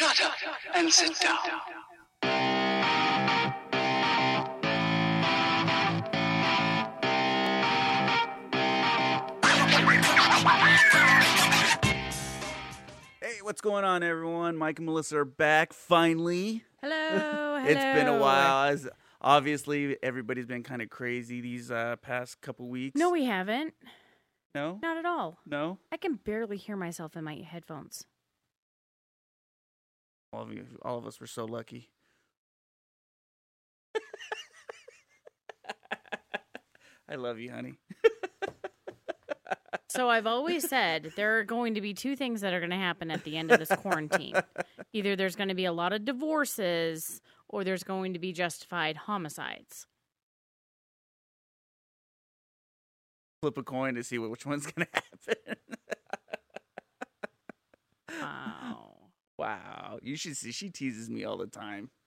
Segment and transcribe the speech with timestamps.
[0.00, 0.32] Shut up
[0.74, 1.36] and sit down.
[13.20, 14.56] Hey, what's going on, everyone?
[14.56, 16.64] Mike and Melissa are back finally.
[16.80, 17.56] Hello, hello.
[17.66, 18.70] It's been a while.
[18.70, 18.88] As
[19.20, 22.98] obviously, everybody's been kind of crazy these uh, past couple weeks.
[22.98, 23.74] No, we haven't.
[24.54, 25.40] no, Not at all.
[25.44, 25.76] no.
[25.92, 28.06] I can barely hear myself in my headphones.
[30.32, 31.90] All of you, all of us were so lucky.
[37.08, 37.74] I love you, honey.
[39.90, 42.76] So I've always said there are going to be two things that are going to
[42.76, 44.36] happen at the end of this quarantine.
[44.92, 48.96] Either there's going to be a lot of divorces or there's going to be justified
[48.96, 49.88] homicides.
[53.42, 55.56] Flip a coin to see which one's gonna happen.
[58.20, 58.89] Wow.
[59.40, 60.52] Wow, you should see.
[60.52, 61.90] She teases me all the time.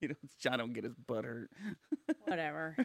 [0.00, 1.50] You know, John don't get his butt hurt.
[2.26, 2.76] Whatever.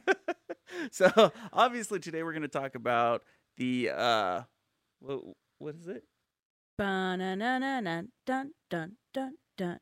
[0.91, 3.23] so obviously today we're going to talk about
[3.57, 4.41] the uh
[4.99, 5.19] what
[5.57, 6.03] what is it
[6.77, 9.79] Ba-na-na-na-na, dun dun dun dun.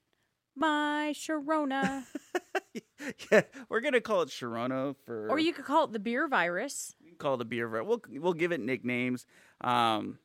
[0.55, 2.05] My Sharona.
[3.31, 6.27] yeah we're going to call it Sharona for or you could call it the beer
[6.27, 6.95] virus.
[7.03, 7.85] we call it the beer virus.
[7.87, 9.27] we'll we'll give it nicknames
[9.61, 10.17] um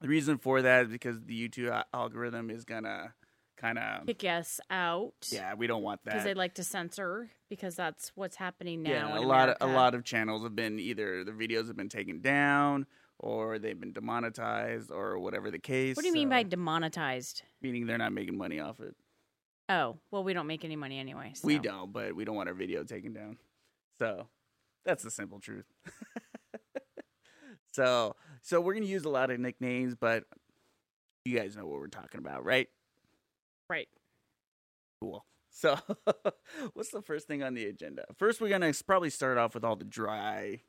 [0.00, 3.12] the reason for that is because the YouTube algorithm is going to
[3.60, 5.12] kind of Kick us out.
[5.30, 8.90] yeah we don't want that because they like to censor because that's what's happening now.
[8.90, 11.88] yeah a lot of a lot of channels have been either the videos have been
[11.88, 12.86] taken down
[13.18, 17.42] or they've been demonetized or whatever the case What do you mean by demonetized?
[17.60, 18.94] meaning they're not making money off it
[19.70, 21.34] Oh, well, we don't make any money anyway.
[21.44, 23.36] We don't, but we don't want our video taken down.
[23.98, 24.26] So
[24.86, 25.66] that's the simple truth.
[27.72, 30.24] so so we're gonna use a lot of nicknames, but
[31.24, 32.68] you guys know what we're talking about, right?
[33.68, 33.88] Right.
[35.00, 35.24] Cool.
[35.50, 35.76] So
[36.74, 38.04] what's the first thing on the agenda?
[38.16, 40.60] First we're gonna probably start off with all the dry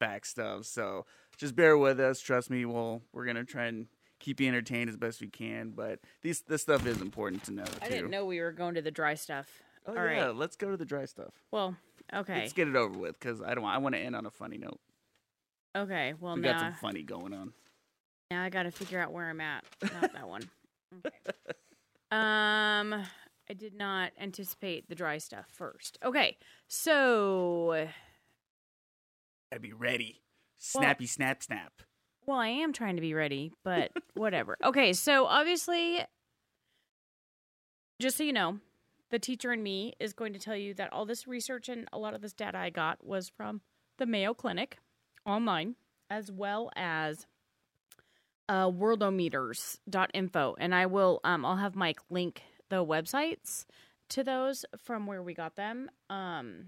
[0.00, 0.64] back stuff.
[0.64, 1.06] So
[1.36, 2.18] just bear with us.
[2.18, 3.86] Trust me, we'll we're gonna try and
[4.18, 5.70] keep you entertained as best we can.
[5.70, 7.64] But these this stuff is important to know.
[7.80, 7.94] I too.
[7.94, 9.46] didn't know we were going to the dry stuff.
[9.86, 10.16] Oh All right.
[10.16, 11.34] yeah, let's go to the dry stuff.
[11.52, 11.76] Well,
[12.12, 12.40] okay.
[12.40, 13.62] Let's get it over with because I don't.
[13.62, 14.80] Want, I want to end on a funny note.
[15.76, 16.14] Okay.
[16.18, 17.52] Well, we now, got some funny going on.
[18.30, 19.64] now I got to figure out where I'm at.
[19.82, 20.42] Not that one.
[21.04, 21.16] Okay.
[22.10, 22.92] Um,
[23.48, 25.98] I did not anticipate the dry stuff first.
[26.04, 26.36] Okay.
[26.68, 27.88] So,
[29.50, 30.22] Gotta be ready.
[30.74, 31.72] Well- Snappy, snap, snap.
[32.26, 34.56] well, I am trying to be ready, but whatever.
[34.64, 34.92] Okay.
[34.92, 36.00] So, obviously,
[38.00, 38.58] just so you know,
[39.10, 41.98] the teacher and me is going to tell you that all this research and a
[41.98, 43.60] lot of this data I got was from
[43.98, 44.78] the Mayo Clinic
[45.24, 45.76] online,
[46.10, 47.26] as well as
[48.48, 50.56] uh, worldometers.info.
[50.58, 53.64] And I will, um, I'll have Mike link the websites
[54.10, 55.90] to those from where we got them.
[56.10, 56.66] Um,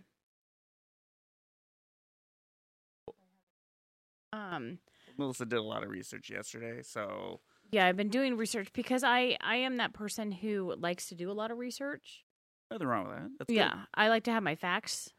[4.33, 4.78] um,
[5.17, 7.41] Melissa did a lot of research yesterday, so
[7.71, 11.31] yeah, I've been doing research because I I am that person who likes to do
[11.31, 12.25] a lot of research.
[12.71, 13.31] nothing wrong with that.
[13.38, 13.56] That's good.
[13.56, 15.11] yeah, I like to have my facts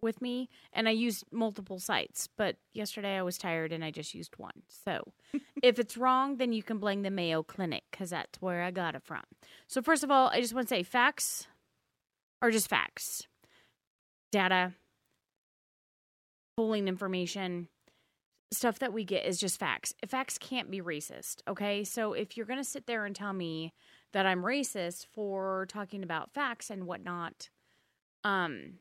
[0.00, 2.28] with me, and I used multiple sites.
[2.36, 4.62] But yesterday I was tired and I just used one.
[4.68, 5.12] So
[5.62, 8.94] if it's wrong, then you can blame the Mayo Clinic because that's where I got
[8.94, 9.22] it from.
[9.66, 11.46] So first of all, I just want to say facts
[12.42, 13.26] are just facts,
[14.30, 14.74] data,
[16.56, 17.68] pulling information.
[18.52, 19.92] Stuff that we get is just facts.
[20.06, 21.82] Facts can't be racist, okay?
[21.82, 23.74] So if you're going to sit there and tell me
[24.12, 27.50] that I'm racist for talking about facts and whatnot,
[28.22, 28.74] um,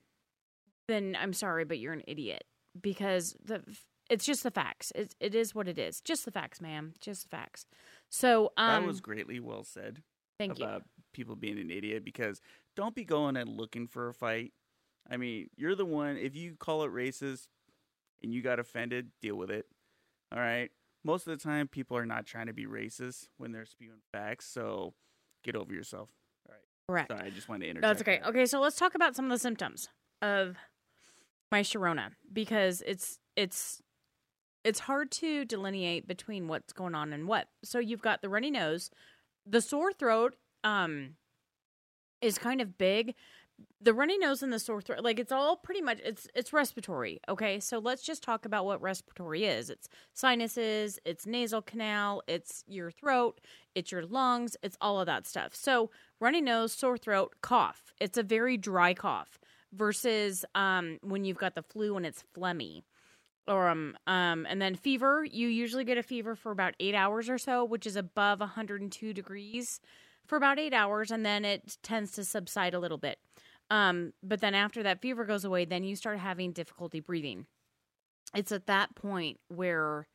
[0.88, 2.44] then I'm sorry, but you're an idiot
[2.80, 3.64] because the
[4.10, 4.92] it's just the facts.
[4.96, 6.02] It it is what it is.
[6.02, 6.94] Just the facts, ma'am.
[7.00, 7.66] Just the facts.
[8.10, 10.04] So um, that was greatly well said
[10.38, 10.66] thank you.
[10.66, 12.42] about people being an idiot because
[12.76, 14.54] don't be going and looking for a fight.
[15.10, 16.18] I mean, you're the one.
[16.18, 17.48] If you call it racist
[18.24, 19.66] and you got offended, deal with it.
[20.32, 20.72] All right.
[21.04, 24.48] Most of the time, people are not trying to be racist when they're spewing facts.
[24.48, 24.94] So
[25.44, 26.10] get over yourself.
[26.48, 26.64] All right.
[26.90, 27.12] Correct.
[27.12, 27.88] Sorry, I just wanted to interject.
[27.88, 28.20] That's okay.
[28.24, 28.30] that.
[28.30, 29.90] Okay, so let's talk about some of the symptoms
[30.24, 30.58] of
[31.52, 33.82] my Sharona because it's it's
[34.64, 37.48] it's hard to delineate between what's going on and what.
[37.64, 38.90] So you've got the runny nose,
[39.46, 41.12] the sore throat um
[42.22, 43.14] is kind of big.
[43.80, 47.22] The runny nose and the sore throat, like it's all pretty much it's it's respiratory.
[47.30, 49.70] Okay, so let's just talk about what respiratory is.
[49.70, 53.40] It's sinuses, it's nasal canal, it's your throat,
[53.74, 55.56] it's your lungs, it's all of that stuff.
[55.56, 55.90] So
[56.20, 57.94] runny nose, sore throat, cough.
[58.02, 59.40] It's a very dry cough
[59.76, 62.84] versus um, when you've got the flu and it's phlegmy.
[63.48, 65.24] Or um, um, and then fever.
[65.24, 69.14] You usually get a fever for about eight hours or so, which is above 102
[69.14, 69.80] degrees
[70.26, 73.20] for about eight hours, and then it tends to subside a little bit.
[73.70, 77.46] Um, but then after that fever goes away, then you start having difficulty breathing.
[78.34, 80.08] It's at that point where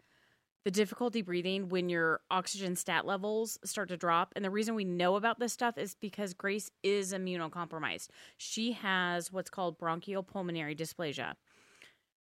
[0.65, 4.33] the difficulty breathing when your oxygen stat levels start to drop.
[4.37, 8.09] And the reason we know about this stuff is because Grace is immunocompromised.
[8.37, 11.35] She has what's called bronchial pulmonary dysplasia.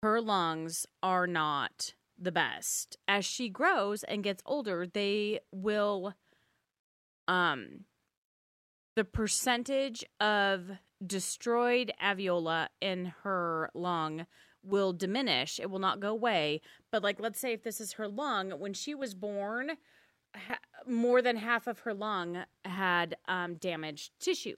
[0.01, 2.97] Her lungs are not the best.
[3.07, 6.13] As she grows and gets older, they will
[7.27, 7.85] um
[8.95, 10.71] the percentage of
[11.05, 14.25] destroyed alveola in her lung
[14.63, 15.59] will diminish.
[15.59, 16.61] It will not go away.
[16.91, 19.71] But, like, let's say if this is her lung, when she was born,
[20.35, 24.55] ha- more than half of her lung had um, damaged tissue.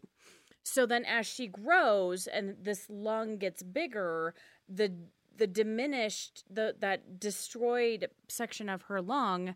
[0.64, 4.34] So then, as she grows and this lung gets bigger,
[4.68, 4.94] the
[5.38, 9.56] the diminished the that destroyed section of her lung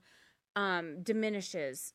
[0.56, 1.94] um, diminishes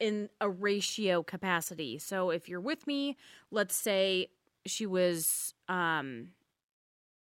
[0.00, 1.98] in a ratio capacity.
[1.98, 3.16] So if you're with me,
[3.50, 4.28] let's say
[4.64, 6.30] she was um,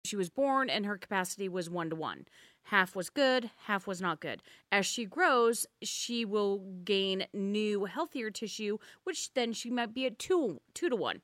[0.06, 2.26] she was born and her capacity was one to one.
[2.68, 4.42] Half was good, half was not good.
[4.72, 10.20] As she grows, she will gain new, healthier tissue, which then she might be at
[10.20, 11.22] two two to one.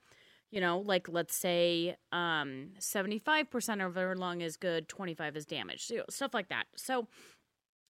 [0.52, 5.92] You know, like let's say um, 75% of her lung is good, 25 is damaged,
[6.10, 6.66] stuff like that.
[6.76, 7.08] So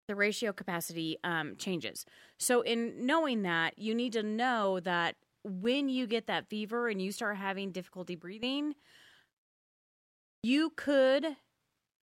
[0.08, 2.06] the ratio capacity um, changes.
[2.38, 7.02] So, in knowing that, you need to know that when you get that fever and
[7.02, 8.76] you start having difficulty breathing,
[10.44, 11.26] you could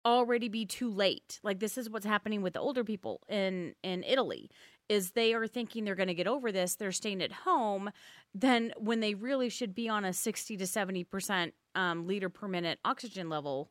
[0.05, 1.39] already be too late.
[1.43, 4.49] Like this is what's happening with the older people in in Italy
[4.87, 7.91] is they are thinking they're going to get over this, they're staying at home,
[8.33, 12.79] then when they really should be on a 60 to 70% um, liter per minute
[12.85, 13.69] oxygen level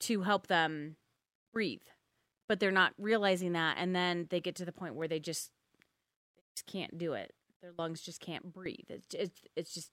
[0.00, 0.96] to help them
[1.52, 1.82] breathe.
[2.48, 5.50] But they're not realizing that and then they get to the point where they just
[6.38, 7.34] they just can't do it.
[7.60, 8.86] Their lungs just can't breathe.
[8.88, 9.90] It's it's, it's just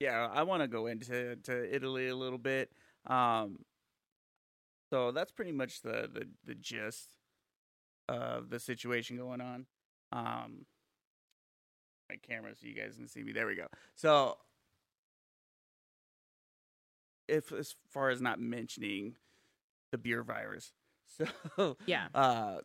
[0.00, 2.70] Yeah, I want to go into to Italy a little bit.
[3.06, 3.58] Um,
[4.90, 7.14] so that's pretty much the the, the gist
[8.08, 9.66] of the situation going on.
[10.12, 10.66] Um,
[12.08, 13.32] my camera so you guys can see me.
[13.32, 13.66] There we go.
[13.94, 14.38] So,
[17.26, 19.16] if as far as not mentioning
[19.90, 20.72] the beer virus,
[21.56, 22.06] so yeah.
[22.14, 22.58] uh,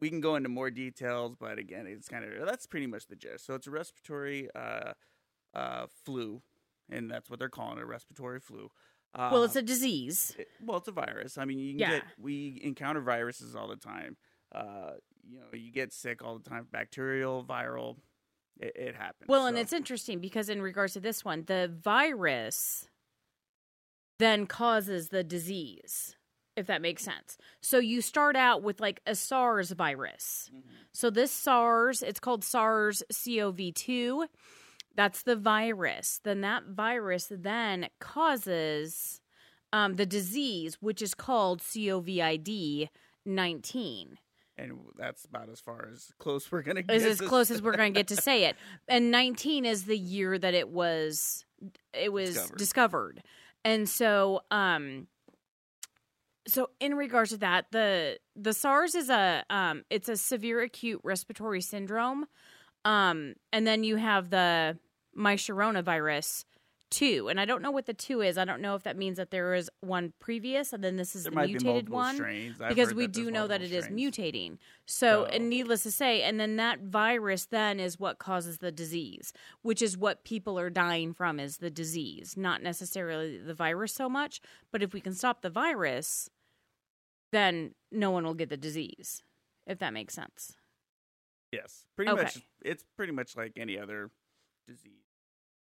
[0.00, 3.16] we can go into more details, but again, it's kind of that's pretty much the
[3.16, 3.44] gist.
[3.44, 4.92] So it's a respiratory uh,
[5.54, 6.42] uh, flu,
[6.90, 8.70] and that's what they're calling it, respiratory flu.
[9.14, 10.34] Uh, Well, it's a disease.
[10.38, 11.38] it- well, it's a virus.
[11.38, 11.90] I mean, you can Yeah.
[12.00, 14.16] get we encounter viruses all the time.
[14.52, 17.98] Uh, you know, you get sick all the time, bacterial, viral.
[18.60, 19.28] It, it happens.
[19.28, 22.88] Well, and it's interesting because in regards to this one, the virus
[24.18, 26.16] then causes the disease,
[26.56, 27.36] if that makes sense.
[27.60, 30.50] So you start out with like a SARS virus.
[30.54, 30.62] Mhm.
[30.92, 34.28] So this SARS, it's called SARS CoV2.
[34.94, 36.20] That's the virus.
[36.22, 39.20] Then that virus then causes
[39.72, 42.88] um, the disease, which is called COVID
[43.26, 44.18] 19.
[44.56, 46.94] and that's about as far as close we're gonna get.
[46.94, 48.54] is as close as we're going to get to say it.
[48.88, 51.44] And 19 is the year that it was
[51.92, 52.58] it was Discovered.
[52.58, 53.22] discovered.
[53.64, 55.08] And so um
[56.46, 61.00] so in regards to that, the the SARS is a um it's a severe acute
[61.02, 62.26] respiratory syndrome.
[62.84, 64.78] Um and then you have the
[65.14, 66.44] my Sharona virus
[66.90, 67.28] two.
[67.28, 68.38] And I don't know what the two is.
[68.38, 71.24] I don't know if that means that there is one previous and then this is
[71.24, 74.12] there the be mutated multiple one strains because we do know that it multiple is
[74.12, 74.58] mutating.
[74.86, 78.70] So, So- and needless to say, and then that virus then is what causes the
[78.70, 83.92] disease, which is what people are dying from is the disease, not necessarily the virus
[83.92, 84.40] so much.
[84.70, 86.30] But if we can stop the virus,
[87.32, 89.24] then no one will get the disease,
[89.66, 90.54] if that makes sense.
[91.50, 92.22] Yes, pretty Okay.
[92.22, 92.38] much.
[92.62, 94.10] It's pretty much like any other
[94.68, 95.03] disease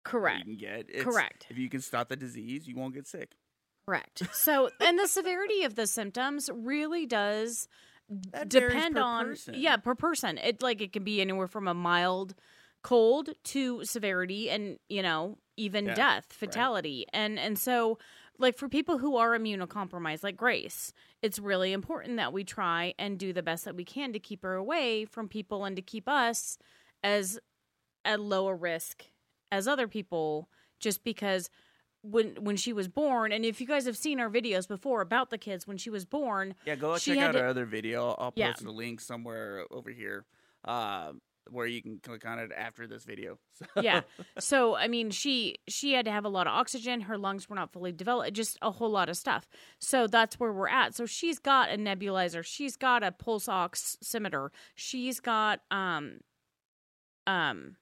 [0.05, 0.45] Correct.
[0.47, 0.85] you can get.
[0.89, 1.47] It's, Correct.
[1.49, 3.31] If you can stop the disease, you won't get sick.
[3.87, 4.23] Correct.
[4.33, 7.67] So, and the severity of the symptoms really does
[8.31, 9.55] That depend on person.
[9.57, 10.37] yeah per person.
[10.37, 12.33] It like it can be anywhere from a mild
[12.83, 16.33] cold to severity, and you know even Death, death, right.
[16.33, 17.97] fatality, and and so
[18.37, 23.17] like for people who are immunocompromised, like Grace, it's really important that we try and
[23.17, 26.09] do the best that we can to keep her away from people and to keep
[26.09, 26.57] us
[27.03, 27.39] as
[28.03, 29.05] at lower risk
[29.51, 30.49] as other people,
[30.79, 31.49] just because
[32.01, 33.31] when when she was born.
[33.31, 36.05] And if you guys have seen our videos before about the kids when she was
[36.05, 38.11] born Yeah, go check out to- our other video.
[38.19, 38.51] I'll Yeah.
[38.51, 40.25] post the link somewhere over here,
[40.65, 41.13] uh,
[41.49, 43.37] where you can click on it after this video.
[43.55, 44.01] So, yeah.
[44.37, 47.01] So i mean she she had to have a lot of oxygen.
[47.01, 49.47] Her lungs were not fully developed just a whole lot of stuff.
[49.79, 50.93] So that's where we're at.
[50.93, 52.43] So she's got a nebulizer.
[52.45, 56.19] She's got a pulse oximeter she's got um
[57.27, 57.77] um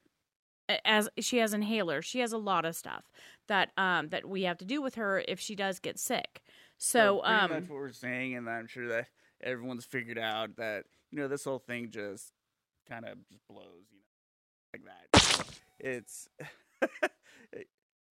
[0.86, 3.12] as she has inhalers she has a lot of stuff
[3.48, 6.42] that um that we have to do with her if she does get sick
[6.78, 9.08] so pretty um much what we're saying, and I'm sure that
[9.42, 12.34] everyone's figured out that you know this whole thing just
[12.90, 15.62] kind of just blows, you know, like that.
[15.80, 16.28] It's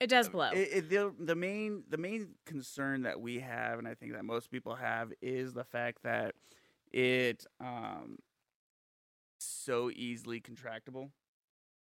[0.00, 3.86] it does blow It, it, the the main the main concern that we have, and
[3.86, 6.34] I think that most people have, is the fact that
[6.92, 8.18] it um
[9.38, 11.10] so easily contractable.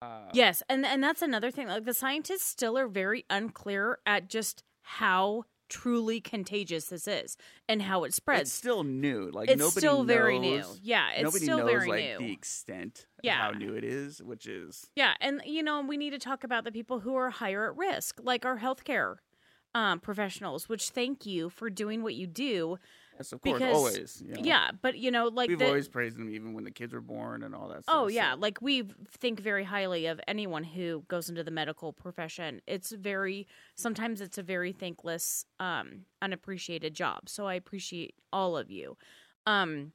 [0.03, 1.69] Uh, Yes, and and that's another thing.
[1.69, 7.37] Like the scientists still are very unclear at just how truly contagious this is
[7.69, 8.43] and how it spreads.
[8.43, 9.31] it's still new.
[9.33, 10.63] Like It's nobody still very new.
[10.83, 12.19] Yeah, it's nobody still knows very like new.
[12.19, 13.49] the extent Yeah.
[13.49, 16.45] of how new it is, which is Yeah, and you know we need to talk
[16.45, 19.17] about the people who are higher at risk, like our healthcare
[19.75, 20.69] um, professionals.
[20.69, 22.79] Which thank you for doing what you do.
[23.17, 24.23] Yes, of course, Because- always.
[24.25, 24.41] you know.
[24.43, 27.01] Yeah, but you know, like we've the, always praised them even when the kids were
[27.01, 27.83] born and all that.
[27.85, 27.95] stuff.
[27.97, 28.85] Oh so- yeah, like we
[29.19, 32.61] think very highly of anyone who goes into the medical profession.
[32.67, 37.29] It's very sometimes it's a very thankless, um, unappreciated job.
[37.29, 38.97] So I appreciate all of you.
[39.47, 39.93] Um,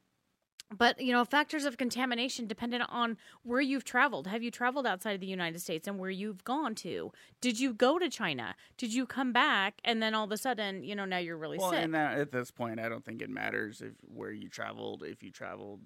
[0.76, 4.26] but you know, factors of contamination dependent on where you've traveled.
[4.28, 7.12] Have you traveled outside of the United States and where you've gone to?
[7.40, 8.54] Did you go to China?
[8.76, 11.58] Did you come back and then all of a sudden, you know, now you're really
[11.58, 11.80] well, sick?
[11.82, 15.22] and that, at this point, I don't think it matters if where you traveled, if
[15.22, 15.80] you traveled.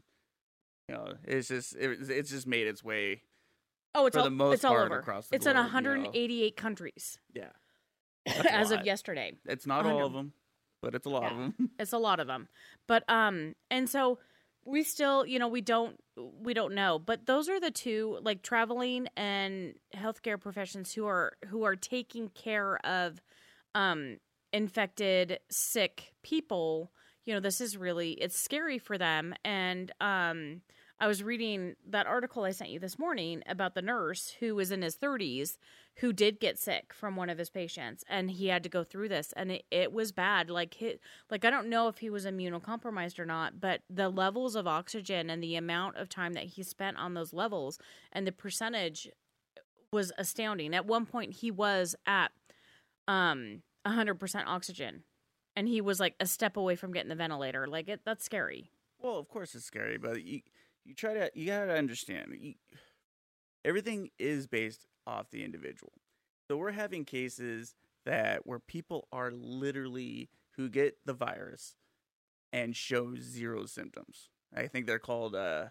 [0.88, 3.22] You know, it's just it, it's just made its way.
[3.94, 5.00] oh, it's for all the most it's all part over.
[5.00, 5.88] across the it's in globe, you know.
[6.02, 7.44] 188 countries Yeah,
[8.50, 9.32] as of yesterday.
[9.46, 10.34] it's not A all of them,
[10.82, 11.30] but it's a lot Yeah.
[11.30, 11.70] of them.
[11.78, 12.48] it's a lot of them
[12.86, 14.18] but um and so
[14.64, 16.98] we still you know we don't we don't know.
[16.98, 22.28] But those are the two like traveling and healthcare professions who are who are taking
[22.30, 23.20] care of
[23.74, 24.18] um
[24.52, 26.92] infected sick people.
[27.24, 29.34] You know this is really it's scary for them.
[29.44, 30.62] And um
[31.04, 34.70] I was reading that article I sent you this morning about the nurse who was
[34.70, 35.58] in his 30s
[35.96, 39.10] who did get sick from one of his patients and he had to go through
[39.10, 40.48] this and it, it was bad.
[40.48, 44.56] Like hit like I don't know if he was immunocompromised or not but the levels
[44.56, 47.78] of oxygen and the amount of time that he spent on those levels
[48.10, 49.06] and the percentage
[49.92, 50.74] was astounding.
[50.74, 52.32] At one point he was at
[53.08, 55.02] um 100% oxygen
[55.54, 57.66] and he was like a step away from getting the ventilator.
[57.66, 58.70] Like it that's scary.
[59.02, 60.40] Well, of course it's scary, but you
[60.84, 62.36] you try to you gotta understand.
[62.38, 62.54] You,
[63.64, 65.92] everything is based off the individual.
[66.48, 67.74] So we're having cases
[68.04, 71.74] that where people are literally who get the virus
[72.52, 74.28] and show zero symptoms.
[74.54, 75.66] I think they're called uh,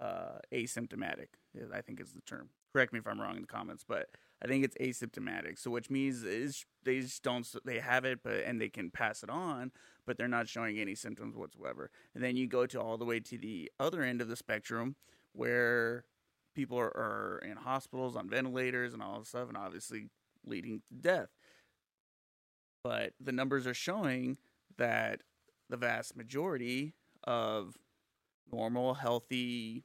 [0.00, 1.28] uh, asymptomatic.
[1.72, 2.48] I think is the term.
[2.72, 4.08] Correct me if I'm wrong in the comments, but
[4.42, 5.58] I think it's asymptomatic.
[5.58, 9.22] So which means is they just don't they have it, but and they can pass
[9.22, 9.72] it on,
[10.06, 11.90] but they're not showing any symptoms whatsoever.
[12.14, 14.96] And then you go to all the way to the other end of the spectrum
[15.32, 16.04] where
[16.54, 20.08] people are, are in hospitals on ventilators and all this stuff, and obviously
[20.46, 21.28] leading to death.
[22.82, 24.36] But the numbers are showing
[24.76, 25.22] that
[25.70, 26.94] the vast majority
[27.24, 27.76] of
[28.52, 29.84] normal, healthy,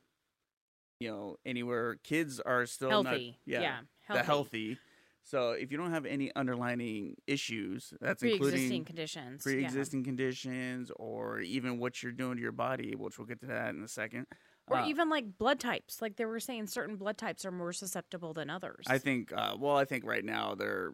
[0.99, 3.79] you know, anywhere kids are still not- healthy yeah, yeah
[4.15, 4.77] the healthy.
[5.23, 9.51] So if you don't have any underlying issues, that's pre-existing including conditions yeah.
[9.51, 13.75] pre-existing conditions or even what you're doing to your body, which we'll get to that
[13.75, 14.25] in a second.
[14.67, 17.73] or Uh, even like blood types like they were saying certain blood types are more
[17.73, 20.93] susceptible than others I think, uh, well, I think right now they're,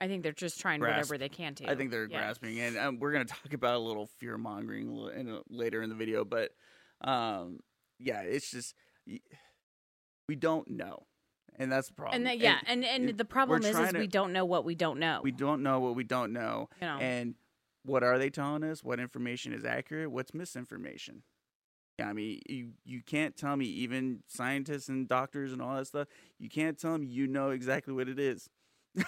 [0.00, 2.18] I think they're just trying grasp- whatever they can to I think they're Yeah.
[2.18, 5.88] grasping, and um, we're gonna talk about a little fear mongering in a, later in
[5.88, 6.52] the video, but
[7.00, 7.60] um,
[7.98, 8.74] yeah, it's just
[10.28, 11.06] we don't know,
[11.56, 12.16] and that's the problem.
[12.16, 14.64] and that, yeah and and, it- the problem is, is to- we don't know what
[14.64, 17.34] we don't know we don't know what we don't know, you know and
[17.84, 18.82] what are they telling us?
[18.82, 20.10] What information is accurate?
[20.10, 21.22] What's misinformation?
[21.98, 25.86] Yeah, I mean, you you can't tell me even scientists and doctors and all that
[25.86, 26.08] stuff.
[26.38, 28.48] You can't tell me you know exactly what it is.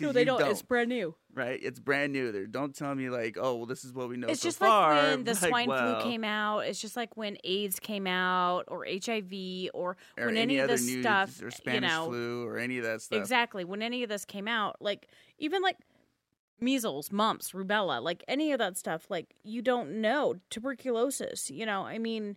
[0.00, 0.42] no they you don't.
[0.42, 1.60] it's brand new right.
[1.62, 2.32] It's brand new.
[2.32, 4.26] There, don't tell me like, oh, well, this is what we know.
[4.28, 4.94] it's so just far.
[4.94, 8.06] like when the Like, swine well, flu came out it's just like when aids came
[8.06, 9.32] out or hiv
[9.72, 12.78] or, or when any, any, of this stuff or Spanish you know flu or any
[12.78, 13.18] of that stuff.
[13.18, 13.64] Exactly.
[13.64, 15.76] When any of this came out, like even like
[16.60, 20.34] measles, mumps, rubella, like any of that stuff, like you don't know.
[20.50, 22.36] Tuberculosis, you know, I mean,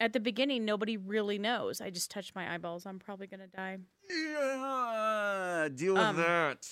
[0.00, 1.80] at the beginning, nobody really knows.
[1.80, 2.84] I just touched my eyeballs.
[2.84, 3.78] I'm probably going to die.
[4.10, 6.66] Yeah, deal with Um, that.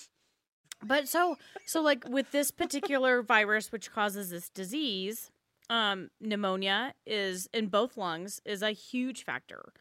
[0.84, 1.36] But so,
[1.66, 5.30] so like with this particular virus, which causes this disease,
[5.70, 9.72] um, pneumonia is in both lungs is a huge factor.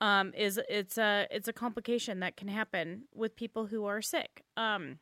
[0.00, 4.42] Um, is it's a it's a complication that can happen with people who are sick.
[4.56, 4.98] Um,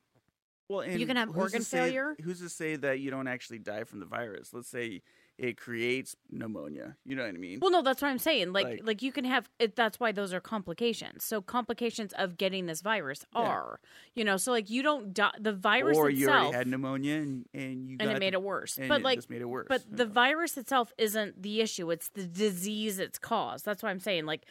[0.68, 2.14] Well, and can have organ say- failure.
[2.22, 4.52] Who's to say that you don't actually die from the virus?
[4.52, 5.02] Let's say
[5.36, 6.96] it creates pneumonia.
[7.04, 7.58] You know what I mean?
[7.60, 8.52] Well, no, that's what I'm saying.
[8.52, 9.74] Like, Like- like, you can have it.
[9.74, 11.24] That's why those are complications.
[11.24, 13.40] So complications of getting this virus Yeah.
[13.42, 13.80] are,
[14.14, 15.32] you know, so like you don't die.
[15.40, 18.38] The virus or you already had pneumonia and, and you and got it made the-
[18.38, 18.78] it worse.
[18.78, 19.66] and But it like, just made it worse.
[19.68, 20.10] but the Yeah.
[20.12, 21.90] virus itself isn't the issue.
[21.90, 23.64] It's the disease it's caused.
[23.64, 24.44] That's why I'm saying like.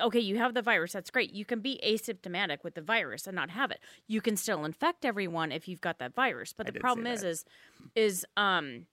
[0.00, 0.92] Okay, you have the virus.
[0.92, 1.32] That's great.
[1.32, 3.78] You can be asymptomatic with the virus and not have it.
[4.08, 6.52] You can still infect everyone if you've got that virus.
[6.52, 7.44] But I the problem is, is,
[7.94, 8.86] is um,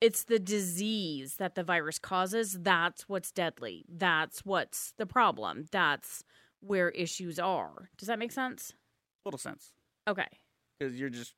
[0.00, 6.22] it's the disease that the virus causes that's what's deadly that's what's the problem that's
[6.60, 7.90] where issues are.
[7.96, 8.72] Does that make sense?
[9.24, 9.72] Total sense.
[10.08, 10.26] Okay.
[10.78, 11.34] Because you're just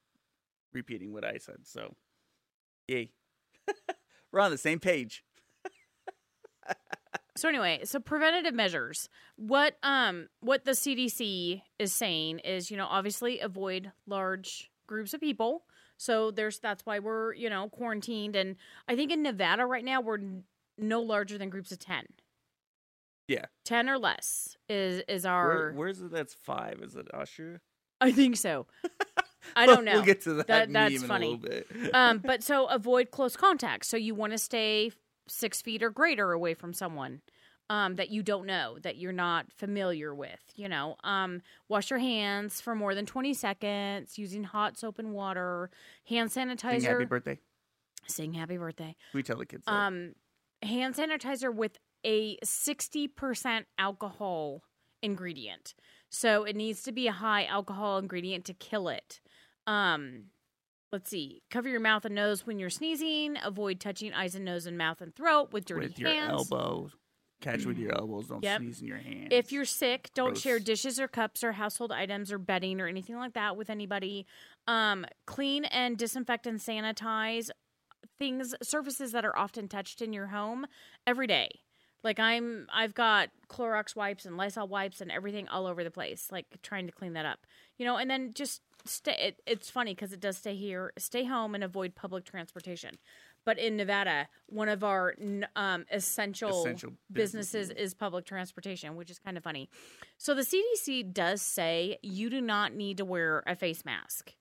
[0.73, 1.59] repeating what I said.
[1.65, 1.95] So,
[2.87, 3.11] yay,
[4.33, 5.25] we're on the same page.
[7.37, 9.09] so anyway so preventative measures.
[9.37, 15.21] What um what the cdc is saying is you know obviously avoid large groups of
[15.21, 15.65] people
[15.99, 18.57] so there's that's why we're you know quarantined and
[18.89, 20.45] i think in nevada right now we're n-
[20.79, 22.05] no larger than groups of 10
[23.27, 23.45] Yeah.
[23.67, 26.11] 10 or less is is our Where, where's it?
[26.11, 26.81] That's five.
[26.83, 27.61] Is it Austria?
[28.01, 28.67] i think so
[29.57, 30.47] i don't know we'll get to that.
[30.47, 31.27] That- that's in funny.
[31.27, 31.95] A little bit.
[31.95, 33.85] um, but so avoid close contact.
[33.87, 34.93] So you want to stay
[35.27, 37.21] six feet or greater away from someone
[37.71, 40.41] um, that you don't know, that you're not familiar with.
[40.57, 45.13] You know, um, wash your hands for more than 20 seconds using hot soap and
[45.13, 45.71] water.
[46.09, 46.81] Hand sanitizer.
[46.81, 47.39] Sing happy birthday.
[48.07, 48.97] Sing happy birthday.
[49.13, 49.65] We tell the kids.
[49.67, 49.73] that.
[49.73, 50.15] Um,
[50.63, 54.63] hand sanitizer with a 60% alcohol
[55.03, 55.75] ingredient.
[56.11, 59.21] So it needs to be a high alcohol ingredient to kill it.
[59.67, 60.25] Um,
[60.91, 61.43] let's see.
[61.51, 63.37] Cover your mouth and nose when you're sneezing.
[63.45, 66.33] Avoid touching eyes and nose and mouth and throat with dirty with your hands.
[66.51, 66.93] elbows.
[67.41, 68.29] Catch with your elbows.
[68.29, 68.61] Don't Yep.
[68.61, 69.29] sneeze in your hands.
[69.31, 73.17] If you're sick, don't share dishes or cups or household items or bedding or anything
[73.17, 74.27] like that with anybody.
[74.67, 77.51] Um, clean and disinfect and sanitize
[78.19, 80.67] things, surfaces that are often touched in your home
[81.07, 81.61] every day.
[82.03, 86.29] Like I'm, I've got Clorox wipes and Lysol wipes and everything all over the place.
[86.33, 87.41] Like trying to clean that up,
[87.77, 87.97] you know.
[87.97, 89.17] And then just stay.
[89.19, 92.99] It, it's funny because it does stay here, stay home, and avoid public transportation.
[93.49, 95.15] But in Nevada, one of our
[95.57, 97.83] um, essential, Essential businesses businesses.
[97.83, 99.71] is public transportation, which is kind of funny.
[100.19, 104.35] So the CDC does say you do not need to wear a face mask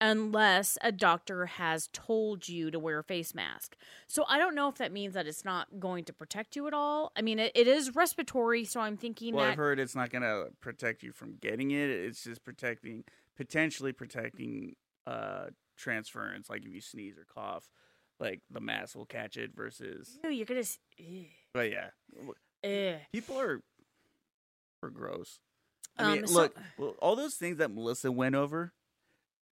[0.00, 3.76] unless a doctor has told you to wear a face mask.
[4.08, 6.74] So I don't know if that means that it's not going to protect you at
[6.74, 7.12] all.
[7.14, 10.10] I mean, it, it is respiratory, so I'm thinking well, that I've heard it's not
[10.10, 11.88] going to protect you from getting it.
[11.88, 13.04] It's just protecting,
[13.36, 14.74] potentially protecting
[15.06, 16.50] uh transference.
[16.50, 17.70] Like if you sneeze or cough,
[18.20, 19.50] like the mass will catch it.
[19.54, 20.60] Versus, Ew, you're gonna.
[20.60, 21.24] s- Ugh.
[21.52, 21.90] but yeah,
[22.64, 23.00] Ugh.
[23.12, 23.60] people are
[24.82, 25.40] are gross.
[25.96, 28.72] I Um, mean, so- look, well, all those things that Melissa went over,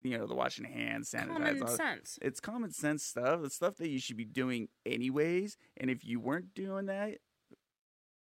[0.04, 2.20] you know, the washing hands, sanitize, Common all- sense.
[2.22, 3.42] it's common sense stuff.
[3.44, 5.58] It's stuff that you should be doing anyways.
[5.76, 7.18] And if you weren't doing that,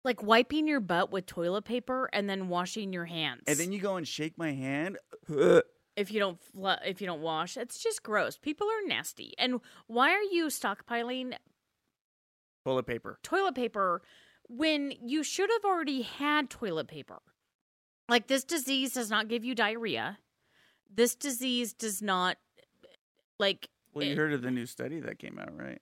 [0.06, 3.42] Like wiping your butt with toilet paper and then washing your hands.
[3.48, 5.00] and then you go and shake my hand,
[5.96, 6.38] if you don't
[6.86, 8.38] if you don't wash, it's just gross.
[8.38, 9.34] People are nasty.
[9.38, 11.34] And why are you stockpiling
[12.66, 13.20] toilet paper.
[13.24, 14.02] toilet paper
[14.48, 17.20] when you should have already had toilet paper.
[18.10, 20.20] Like this disease does not give you diarrhea.
[20.94, 22.38] This disease does not
[23.40, 25.82] like Well, you it- heard of the new study that came out, right?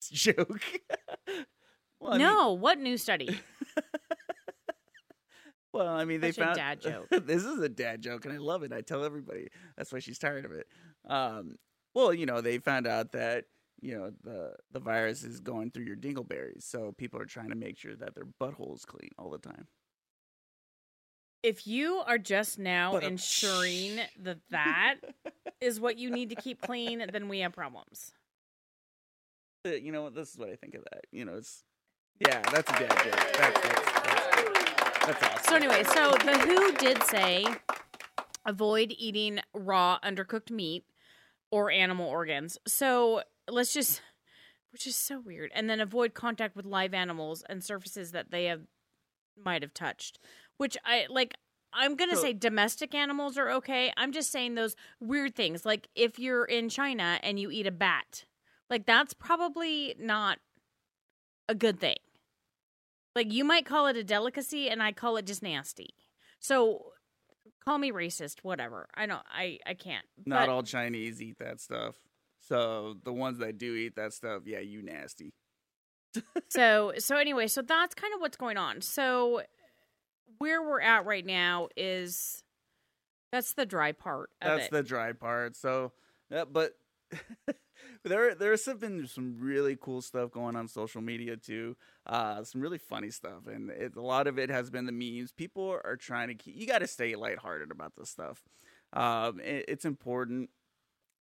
[0.12, 0.62] Joke.
[2.00, 3.38] well, I mean- No, what new study?
[5.72, 7.08] Well, I mean, they Such a found dad joke.
[7.26, 8.72] this is a dad joke, and I love it.
[8.72, 10.66] I tell everybody that's why she's tired of it.
[11.08, 11.56] Um,
[11.94, 13.44] well, you know, they found out that
[13.80, 17.56] you know the the virus is going through your dingleberries, so people are trying to
[17.56, 19.66] make sure that their butthole is clean all the time.
[21.42, 24.96] If you are just now But, uh, ensuring that that
[25.60, 28.12] is what you need to keep clean, then we have problems.
[29.64, 30.14] Uh, you know what?
[30.14, 31.04] This is what I think of that.
[31.12, 31.62] You know, it's
[32.20, 33.12] yeah, that's a dad joke.
[33.12, 34.17] That's that's, that's,
[35.08, 35.44] that's awesome.
[35.48, 37.46] So anyway, so the WHO did say
[38.46, 40.84] avoid eating raw, undercooked meat
[41.50, 42.58] or animal organs.
[42.66, 44.00] So let's just,
[44.72, 48.44] which is so weird, and then avoid contact with live animals and surfaces that they
[48.46, 48.62] have
[49.42, 50.18] might have touched.
[50.56, 51.34] Which I like.
[51.70, 53.92] I'm gonna So- say domestic animals are okay.
[53.96, 57.70] I'm just saying those weird things, like if you're in China and you eat a
[57.70, 58.24] bat,
[58.70, 60.38] like that's probably not
[61.46, 61.96] a good thing.
[63.18, 65.88] Like you might call it a delicacy, and I call it just nasty.
[66.38, 66.92] So
[67.64, 68.86] call me racist, whatever.
[68.94, 69.22] I don't.
[69.28, 70.06] I I can't.
[70.24, 71.96] Not But- all Chinese eat that stuff.
[72.42, 75.32] So the ones that do eat that stuff, yeah, you nasty.
[76.48, 78.82] so so anyway, so that's kind of what's going on.
[78.82, 79.42] So
[80.38, 82.44] where we're at right now is
[83.32, 84.70] that's the dry part of That's it.
[84.70, 85.56] the dry part.
[85.56, 85.90] So,
[86.30, 86.74] yeah, but
[88.04, 91.76] there there's have been some really cool stuff going on social media too.
[92.06, 95.32] Uh, some really funny stuff, and it, a lot of it has been the memes.
[95.32, 96.56] People are trying to keep.
[96.56, 98.42] You got to stay lighthearted about this stuff.
[98.92, 100.50] Um, it, it's important,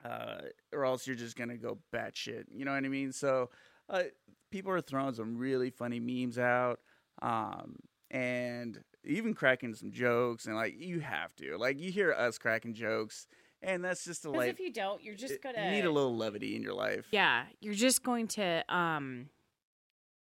[0.04, 2.44] uh, or else you're just gonna go batshit.
[2.50, 3.12] You know what I mean?
[3.12, 3.50] So,
[3.88, 4.04] uh,
[4.50, 6.80] people are throwing some really funny memes out,
[7.22, 7.76] um,
[8.10, 10.46] and even cracking some jokes.
[10.46, 13.26] And like you have to, like you hear us cracking jokes,
[13.62, 15.90] and that's just a Because like if you don't, you're just gonna you need a
[15.90, 17.06] little levity in your life.
[17.10, 19.28] Yeah, you're just going to um,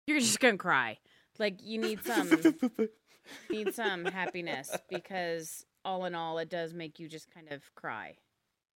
[0.07, 0.97] you're just gonna cry.
[1.37, 2.29] Like you need some
[3.49, 8.15] need some happiness because all in all, it does make you just kind of cry.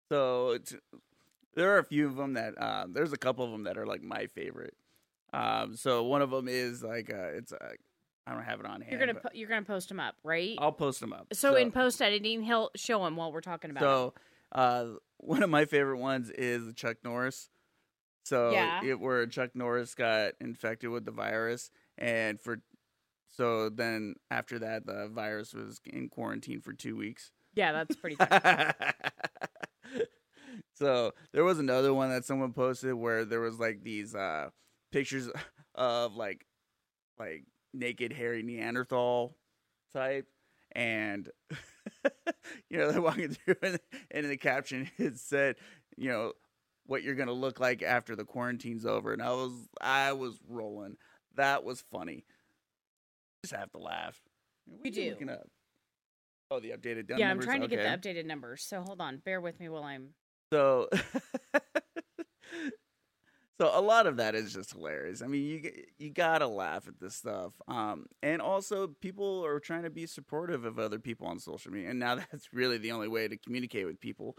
[0.10, 0.58] So
[1.56, 3.86] there are a few of them that um, there's a couple of them that are
[3.86, 4.76] like my favorite.
[5.34, 7.58] Um, so one of them is like uh, it's uh,
[8.28, 8.92] I don't have it on hand.
[8.92, 10.56] You're gonna po- you're gonna post them up, right?
[10.60, 11.28] I'll post them up.
[11.34, 13.82] so, in post editing, he'll show him while we're talking about.
[14.08, 14.22] it.
[14.52, 14.86] Uh,
[15.18, 17.50] one of my favorite ones is Chuck Norris.
[18.24, 18.82] So Yeah.
[18.84, 22.62] it where Chuck Norris got infected with the virus, and for
[23.30, 27.32] so then after that the virus was in quarantine for two weeks.
[27.56, 28.72] Yeah, that's pretty funny.
[30.74, 34.50] so there was another one that someone posted where there was like these uh
[34.92, 35.30] pictures
[35.76, 36.46] of like
[37.20, 39.36] like naked hairy Neanderthal
[39.94, 40.28] type
[40.74, 41.30] and
[42.70, 43.80] you know they're walking through and,
[44.12, 45.56] and in the caption it said
[45.98, 46.34] you know
[46.86, 50.98] what you're gonna look like after the quarantine's over and I was I was rolling
[51.36, 52.26] that was funny
[53.44, 54.20] just have to laugh
[54.84, 55.10] We do.
[55.12, 55.48] looking up?
[56.52, 57.20] oh the updated numbers.
[57.20, 57.46] yeah, I'm numbers?
[57.46, 57.76] trying to Okay.
[57.78, 58.64] get the updated numbers.
[58.64, 60.10] So hold on, bear with me while I'm.
[60.54, 60.90] So,
[63.62, 65.22] so a lot of that is just hilarious.
[65.22, 67.54] I mean, you you gotta laugh at this stuff.
[67.68, 71.92] Um, and also people are trying to be supportive of other people on social media,
[71.92, 74.36] and now that's really the only way to communicate with people.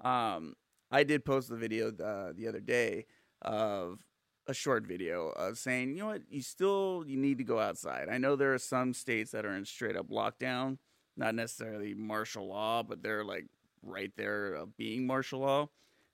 [0.00, 0.54] Um,
[0.90, 3.06] I did post the video uh, the other day
[3.42, 4.00] of
[4.48, 8.08] a short video of saying, you know what, you still you need to go outside.
[8.10, 10.78] I know there are some states that are in straight up lockdown,
[11.16, 13.46] not necessarily martial law, but they're like
[13.84, 15.68] right there being martial law.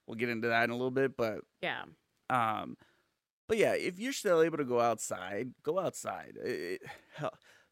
[0.05, 1.85] We'll get into that in a little bit, but Yeah,
[2.31, 2.77] um,
[3.47, 6.37] but yeah, if you're still able to go outside, go outside.
[6.43, 6.81] It,
[7.19, 7.31] it-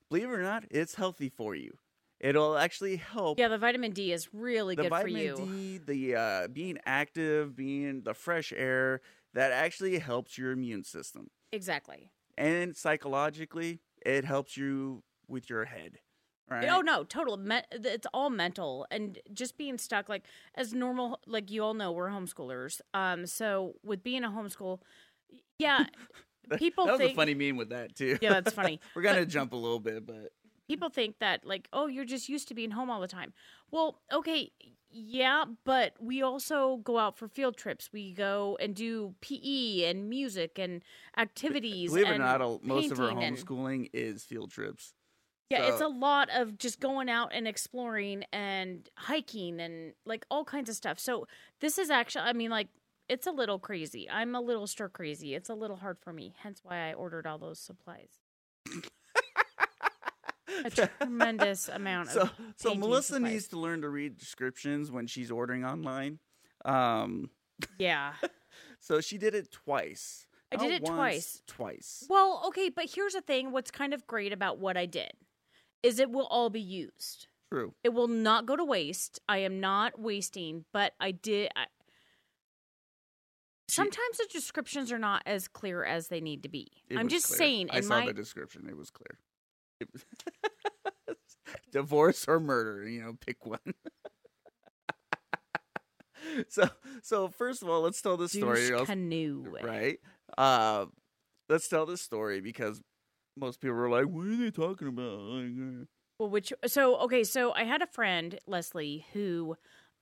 [0.09, 1.71] believe it or not, it's healthy for you.
[2.19, 3.47] It'll actually help yeah.
[3.47, 5.29] The vitamin D is really good for you.
[5.29, 5.51] The vitamin.
[5.53, 8.99] D, the uh, being active, being the fresh air,
[9.33, 11.29] that actually helps your immune system.
[11.53, 12.11] Exactly.
[12.37, 15.99] And psychologically, it helps you with your head.
[16.49, 16.67] Right?
[16.69, 17.37] Oh no, total.
[17.37, 20.09] Me- it's all mental, and just being stuck.
[20.09, 22.81] Like as normal, like you all know, we're homeschoolers.
[22.93, 24.79] Um, so with being a homeschool,
[25.59, 25.85] yeah,
[26.57, 27.11] people that was think.
[27.13, 28.17] a funny meme with that too.
[28.21, 28.79] Yeah, that's funny.
[28.95, 30.31] We're gonna jump a little bit, but
[30.67, 33.33] people think that like oh you're just used to being home all the time
[33.71, 34.51] well okay
[34.91, 40.07] yeah but we also go out for field trips we go and do pe and
[40.07, 40.83] music and
[41.17, 44.93] activities believe it or not, most of our painting and- homeschooling is field trips.
[45.49, 50.43] Yeah it's a lot of just going out and exploring and hiking and like all
[50.45, 51.27] kinds of stuff so
[51.59, 52.67] this is actually i mean like
[53.07, 56.33] it's a little crazy i'm a little stir crazy it's a little hard for me
[56.43, 58.09] hence why i ordered all those supplies
[60.65, 63.31] a tremendous amount so of so Melissa supplies.
[63.31, 66.19] needs to learn to read descriptions when she's ordering online.
[66.65, 67.29] Um,
[67.77, 68.13] yeah
[68.79, 70.25] so she did it twice.
[70.51, 71.41] I did Not it once, twice.
[71.45, 72.07] Twice.
[72.09, 75.11] Well, okay, but here's the thing what's kind of great about what I did
[75.83, 77.27] is it will all be used.
[77.51, 77.73] True.
[77.83, 79.19] It will not go to waste.
[79.27, 81.65] I am not wasting, but I did I,
[83.69, 86.67] Sometimes the descriptions are not as clear as they need to be.
[86.89, 87.37] It I'm just clear.
[87.37, 88.67] saying I saw my the description.
[88.67, 89.19] It was clear.
[89.79, 90.05] It was
[91.71, 93.59] Divorce or murder, you know, pick one.
[96.49, 96.67] so,
[97.03, 98.71] so first of all, let's tell this story.
[98.71, 99.45] else- canoe.
[99.61, 99.99] right?
[100.37, 100.85] Uh,
[101.47, 102.81] let's tell this story because
[103.35, 105.85] most people were like, "What are they talking about?" Like, uh,
[106.19, 109.55] Well, which so okay, so I had a friend, Leslie, who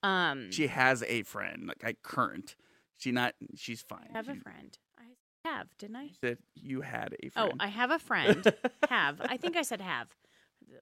[0.03, 2.55] um She has a friend, like I current.
[2.97, 3.35] She not.
[3.55, 4.09] She's fine.
[4.13, 4.77] I have a friend.
[4.97, 5.03] I
[5.49, 6.09] have, didn't I?
[6.19, 7.31] Said you had a friend.
[7.35, 7.61] Oh, friend.
[7.61, 8.53] I have a friend.
[8.89, 9.21] have.
[9.21, 10.07] I think I said have.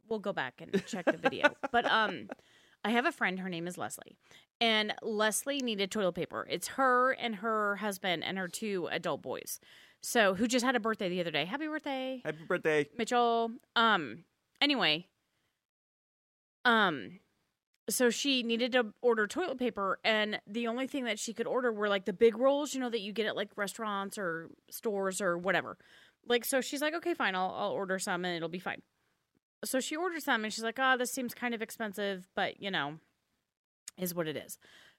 [0.07, 1.49] We'll go back and check the video.
[1.71, 2.29] But um
[2.83, 4.15] I have a friend, her name is Leslie.
[4.61, 6.45] And Leslie needed toilet paper.
[6.49, 9.59] It's her and her husband and her two adult boys.
[10.05, 11.45] So who just had a birthday the other day.
[11.45, 12.87] Happy birthday, Happy birthday.
[12.95, 13.51] Mitchell.
[13.75, 14.23] Um
[14.61, 15.07] anyway.
[16.63, 17.19] Um
[17.89, 21.71] so she needed to order toilet paper and the only thing that she could order
[21.71, 25.21] were like the big rolls you know that you get at like restaurants or stores
[25.21, 25.77] or whatever
[26.27, 28.81] like so she's like okay fine i'll, I'll order some and it'll be fine
[29.63, 32.71] so she orders some and she's like oh this seems kind of expensive but you
[32.71, 32.95] know
[33.99, 34.57] is what it is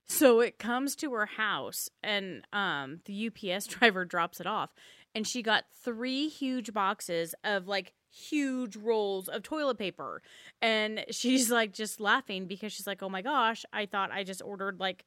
[0.09, 4.73] So it comes to her house, and um, the UPS driver drops it off,
[5.15, 10.23] and she got three huge boxes of like huge rolls of toilet paper,
[10.63, 14.43] and she's like just laughing because she's like, "Oh my gosh, I thought I just
[14.43, 15.05] ordered like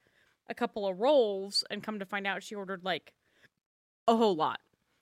[0.50, 3.14] a couple of rolls, and come to find out she ordered like
[4.08, 4.60] a whole lot,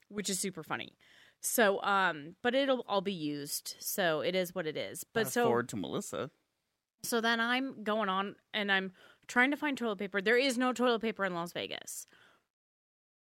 [0.09, 0.93] which is super funny."
[1.39, 5.03] So, um, but it'll all be used, so it is what it is.
[5.03, 6.29] But Fast so forward to Melissa.
[7.03, 8.91] so then I'm going on and I'm
[9.27, 10.21] trying to find toilet paper.
[10.21, 12.07] There is no toilet paper in Las Vegas.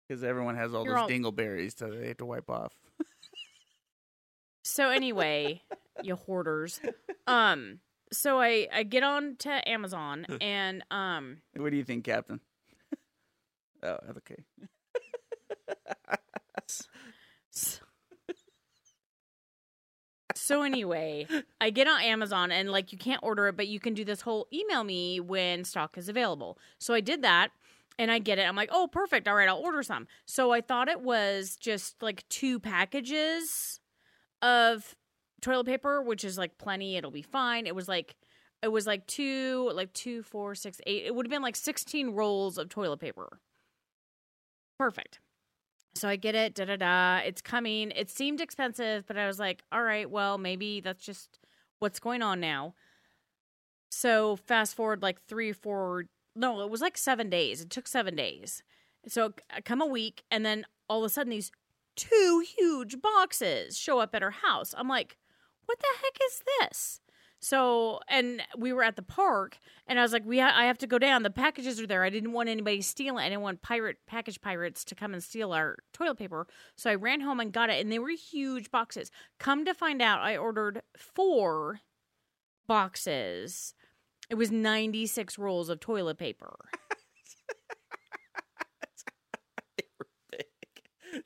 [0.09, 2.73] Because everyone has all You're those all- dingleberries that they have to wipe off.
[4.65, 5.63] So anyway,
[6.03, 6.81] you hoarders.
[7.27, 7.81] Um
[8.13, 12.41] so I I get on to Amazon and um What do you think, Captain?
[13.83, 14.45] oh, okay.
[17.53, 17.81] s-
[20.39, 21.27] So anyway,
[21.61, 24.21] I get on Amazon and like you can't order it, but you can do this
[24.23, 26.59] whole email me when stock is available.
[26.79, 27.51] So I did that
[27.99, 28.43] and I get it.
[28.43, 29.27] I'm like, oh, perfect.
[29.27, 30.07] All right, I'll order some.
[30.25, 33.81] So I thought it was just like two packages
[34.41, 34.95] of
[35.43, 36.97] toilet paper, which is like plenty.
[36.97, 37.67] It'll be fine.
[37.67, 38.15] It was like,
[38.63, 41.05] it was like two, like two, four, six, eight.
[41.07, 43.41] It would have been like 16 rolls of toilet paper.
[44.79, 45.19] Perfect.
[45.99, 47.19] So I get it, da da da.
[47.19, 47.91] It's coming.
[47.91, 51.39] It seemed expensive, but I was like, all right, well, maybe that's just
[51.81, 52.75] what's going on now.
[53.91, 56.05] So fast forward like three or four,
[56.37, 57.61] no, it was like seven days.
[57.61, 58.63] It took seven days.
[59.07, 61.51] So I uh, come a week, and then all of a sudden, these
[61.97, 64.75] two huge boxes show up at her house.
[64.77, 65.17] I'm like,
[65.67, 67.01] what the heck is this?
[67.41, 70.79] So, and we were at the park, and I was like, "We, ha- I have
[70.79, 71.23] to go down.
[71.23, 72.03] The packages are there.
[72.03, 73.25] I didn't want anybody stealing.
[73.25, 76.47] I didn't want pirate package pirates to come and steal our toilet paper.
[76.77, 79.11] So I ran home and got it, and they were huge boxes.
[79.39, 81.81] Come to find out, I ordered four
[82.67, 83.75] boxes.
[84.29, 86.57] It was ninety six rolls of toilet paper.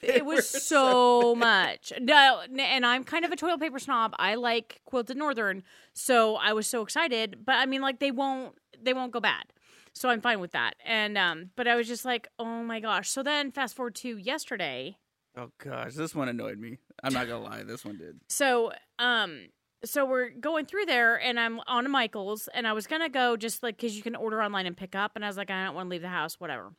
[0.02, 1.92] It was so much.
[2.00, 4.14] No, and I'm kind of a toilet paper snob.
[4.18, 5.62] I like quilted northern,
[5.94, 7.44] so I was so excited.
[7.44, 9.44] But I mean, like they won't they won't go bad,
[9.92, 10.74] so I'm fine with that.
[10.84, 13.08] And um, but I was just like, oh my gosh.
[13.10, 14.96] So then fast forward to yesterday.
[15.36, 16.78] Oh gosh, this one annoyed me.
[17.02, 18.20] I'm not gonna lie, this one did.
[18.28, 19.48] So um,
[19.84, 23.36] so we're going through there, and I'm on a Michaels, and I was gonna go
[23.36, 25.64] just like because you can order online and pick up, and I was like, I
[25.64, 26.72] don't want to leave the house, whatever.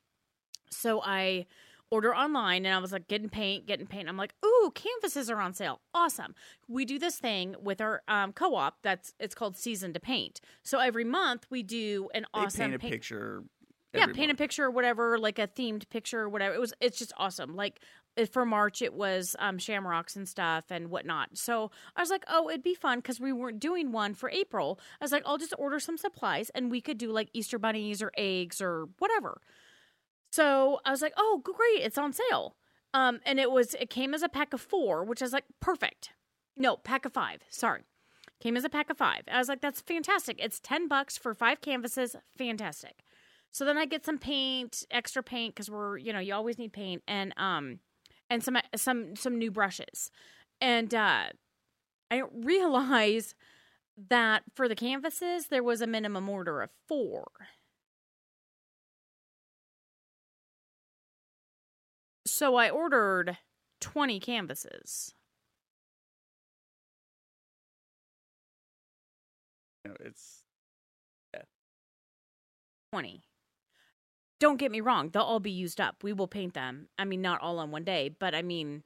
[0.70, 1.46] So I
[1.94, 4.10] order online and I was like getting paint, getting paint.
[4.10, 5.80] I'm like, ooh, canvases are on sale.
[5.94, 6.34] Awesome.
[6.68, 10.42] We do this thing with our um, co-op that's it's called Season to Paint.
[10.64, 13.44] So every month we do an They awesome paint a paint- picture.
[13.94, 16.56] yeah, paint a picture or whatever, like a themed picture or whatever.
[16.56, 17.56] It was it's just awesome.
[17.56, 17.80] Like
[18.32, 21.30] for March, it was um, shamrocks and stuff and whatnot.
[21.38, 24.80] So I was like, oh, it'd be fun because we weren't doing one for April.
[25.00, 28.02] I was like, I'll just order some supplies and we could do like Easter bunnies
[28.04, 29.42] or eggs or whatever.
[30.34, 32.56] So I was like, oh, great, it's on sale.
[32.92, 35.46] Um, and it was it came as a pack of four, which I was like,
[35.60, 36.10] perfect.
[36.58, 37.42] No, pack of five.
[37.52, 37.84] Sorry.
[38.42, 39.22] Came as a pack of five.
[39.32, 40.38] I was like, that's fantastic.
[40.40, 42.16] It's 10 bucks for five canvases.
[42.36, 43.04] Fantastic.
[43.52, 46.74] So then I get some paint, extra paint, because we're, you know, you always need
[46.74, 47.78] paint and um
[48.32, 50.10] and some some some new brushes.
[50.60, 51.26] And uh
[52.10, 53.36] I realize
[54.10, 57.28] that for the canvases there was a minimum order of four.
[62.44, 63.38] So I ordered
[63.80, 65.14] 20 canvases.
[69.86, 70.44] Know, it's
[72.92, 73.24] 20.
[74.42, 76.04] Don't get me wrong, they'll all be used up.
[76.04, 76.90] We will paint them.
[76.98, 78.84] I mean, not all on one day, but I mean,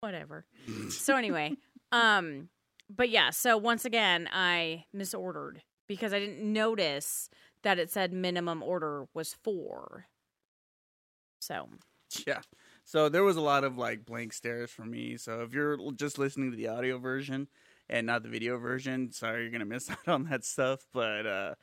[0.00, 0.44] whatever.
[0.90, 1.52] so anyway,
[1.92, 2.48] um,
[2.90, 7.30] but yeah, so once again, I misordered because I didn't notice
[7.62, 10.06] that it said minimum order was four.
[11.40, 11.68] So
[12.26, 12.40] yeah.
[12.84, 15.16] So there was a lot of like blank stares for me.
[15.16, 17.48] So if you're just listening to the audio version
[17.88, 20.80] and not the video version, sorry you're gonna miss out on that stuff.
[20.92, 21.54] But uh,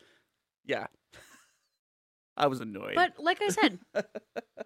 [0.66, 0.88] yeah,
[2.38, 2.96] I was annoyed.
[2.96, 3.80] But like I said,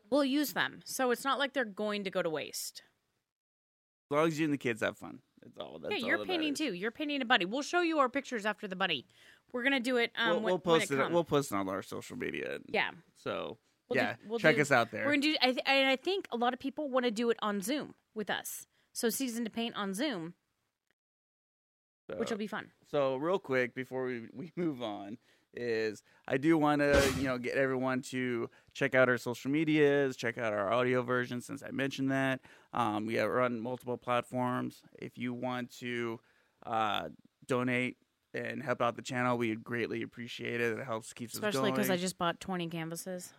[0.09, 0.81] we'll use them.
[0.85, 2.83] So it's not like they're going to go to waste.
[4.11, 5.79] as long as you and the kids have fun, that's all.
[5.79, 6.67] That's yeah, you're that painting matters.
[6.67, 6.73] too.
[6.73, 7.45] You're painting a bunny.
[7.45, 9.05] We'll show you our pictures after the bunny.
[9.51, 10.11] We're gonna do it.
[10.17, 10.99] Um, we'll, we'll when post it.
[10.99, 11.11] it.
[11.11, 12.59] we'll post it on our social media.
[12.67, 13.57] yeah, So
[13.89, 15.05] We'll do- yeah, we'll check do- us out there.
[15.05, 15.35] we're gonna do.
[15.41, 17.95] I th- and I think a lot of people want to do it on Zoom
[18.13, 18.67] with us.
[18.93, 20.33] So season to paint on Zoom,
[22.17, 22.71] which will be fun.
[22.89, 25.17] So real quick before we, we move on
[25.55, 30.15] is I do want to you know get everyone to check out our social medias,
[30.15, 32.41] check out our audio version since I mentioned that.
[32.73, 34.81] Um, we are on multiple platforms.
[34.99, 36.19] If you want to
[36.65, 37.09] uh,
[37.47, 37.97] donate
[38.45, 40.79] and help out the channel, we would greatly appreciate it.
[40.79, 43.33] It helps keeps Especially us because I just bought 20 canvases.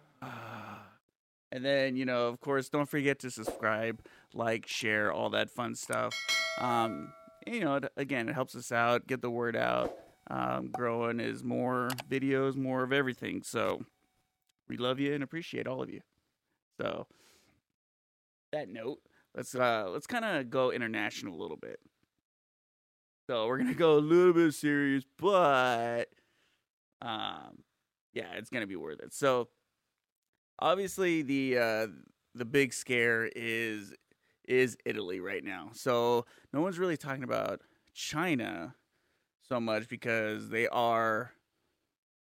[1.53, 4.01] and then you know, of course, don't forget to subscribe,
[4.35, 6.15] like, share, all that fun stuff.
[6.59, 7.13] Um,
[7.47, 9.93] you know, it, again, it helps us out, get the word out.
[10.31, 13.43] Um, growing is more videos, more of everything.
[13.43, 13.83] So
[14.69, 16.01] we love you and appreciate all of you.
[16.81, 17.07] So
[18.53, 19.01] that note,
[19.35, 21.81] let's uh let's kind of go international a little bit.
[23.31, 26.07] So we're gonna go a little bit serious, but
[27.01, 27.63] um,
[28.13, 29.13] yeah, it's gonna be worth it.
[29.15, 29.51] So
[30.59, 31.87] obviously the uh
[32.35, 33.95] the big scare is
[34.49, 35.69] is Italy right now.
[35.75, 37.61] So no one's really talking about
[37.95, 38.75] China
[39.49, 41.31] so much because they are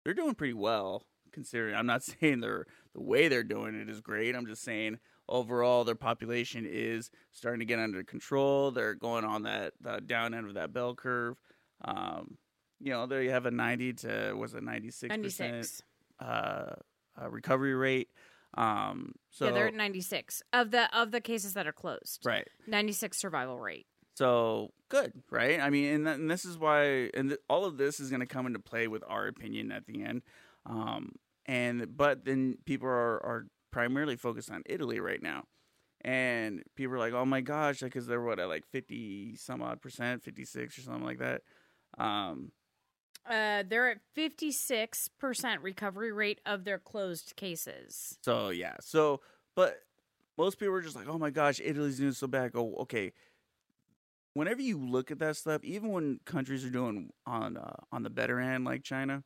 [0.06, 4.02] they're doing pretty well considering I'm not saying they're the way they're doing it is
[4.02, 4.36] great.
[4.36, 5.00] I'm just saying
[5.32, 8.70] overall their population is starting to get under control.
[8.72, 11.40] They're going on that the down end of that bell curve.
[11.84, 12.38] Um,
[12.80, 15.82] you know, they have a 90 to was it 96 percent 96.
[16.20, 16.74] uh,
[17.22, 18.10] uh, recovery rate.
[18.56, 22.20] Um, so yeah, they're at 96 of the of the cases that are closed.
[22.26, 22.48] right.
[22.68, 23.88] 96 survival rate.
[24.16, 25.60] So good, right?
[25.62, 28.20] I mean, and, th- and this is why, and th- all of this is going
[28.20, 30.22] to come into play with our opinion at the end.
[30.66, 31.14] Um,
[31.46, 35.44] and but then people are are primarily focused on Italy right now,
[36.02, 39.82] and people are like, oh my gosh, because they're what at like fifty some odd
[39.82, 41.42] percent, fifty six or something like that.
[41.98, 42.52] Um,
[43.30, 48.18] Uh, they're at 56% recovery rate of their closed cases.
[48.24, 49.22] So yeah, so
[49.56, 49.78] but
[50.38, 52.52] most people are just like, oh my gosh, Italy's doing so bad.
[52.54, 53.14] Go okay.
[54.34, 58.10] Whenever you look at that stuff, even when countries are doing on uh, on the
[58.10, 59.24] better end like China,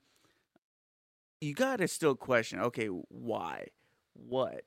[1.41, 2.60] you got to still question.
[2.60, 3.67] Okay, why,
[4.15, 4.63] what,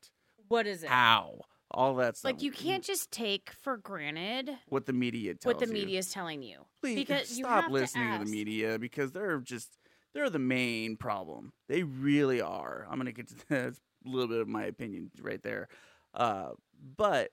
[0.48, 0.88] What is it?
[0.88, 2.32] how, all that stuff.
[2.32, 5.80] Like you can't just take for granted what the media tells what the you.
[5.80, 6.60] media is telling you.
[6.82, 8.24] Please because you stop have listening to, ask.
[8.24, 9.76] the media because they're just
[10.14, 11.52] they're the main problem.
[11.68, 12.86] They really are.
[12.90, 15.68] I'm gonna get to that's a little bit of my opinion right there.
[16.14, 16.50] Uh,
[16.96, 17.30] but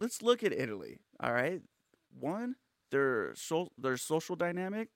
[0.00, 0.98] let's look at Italy.
[1.20, 1.62] All right,
[2.18, 2.56] one,
[2.90, 4.88] their so, their social dynamic.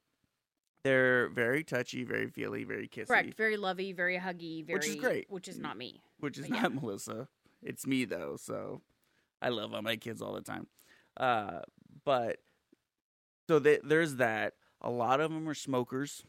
[0.85, 3.07] They're very touchy, very feely, very kissy.
[3.07, 3.37] Correct.
[3.37, 5.27] Very lovey, very huggy, very Which is great.
[5.31, 6.03] Which is not me.
[6.18, 6.62] which is But yeah.
[6.62, 7.29] not Melissa.
[7.62, 8.81] It's me though, so
[9.40, 10.66] I love all my kids all the time.
[11.16, 11.61] Uh,
[12.05, 12.38] but
[13.49, 14.55] so they, there's that.
[14.81, 16.25] A lot of them are smokers,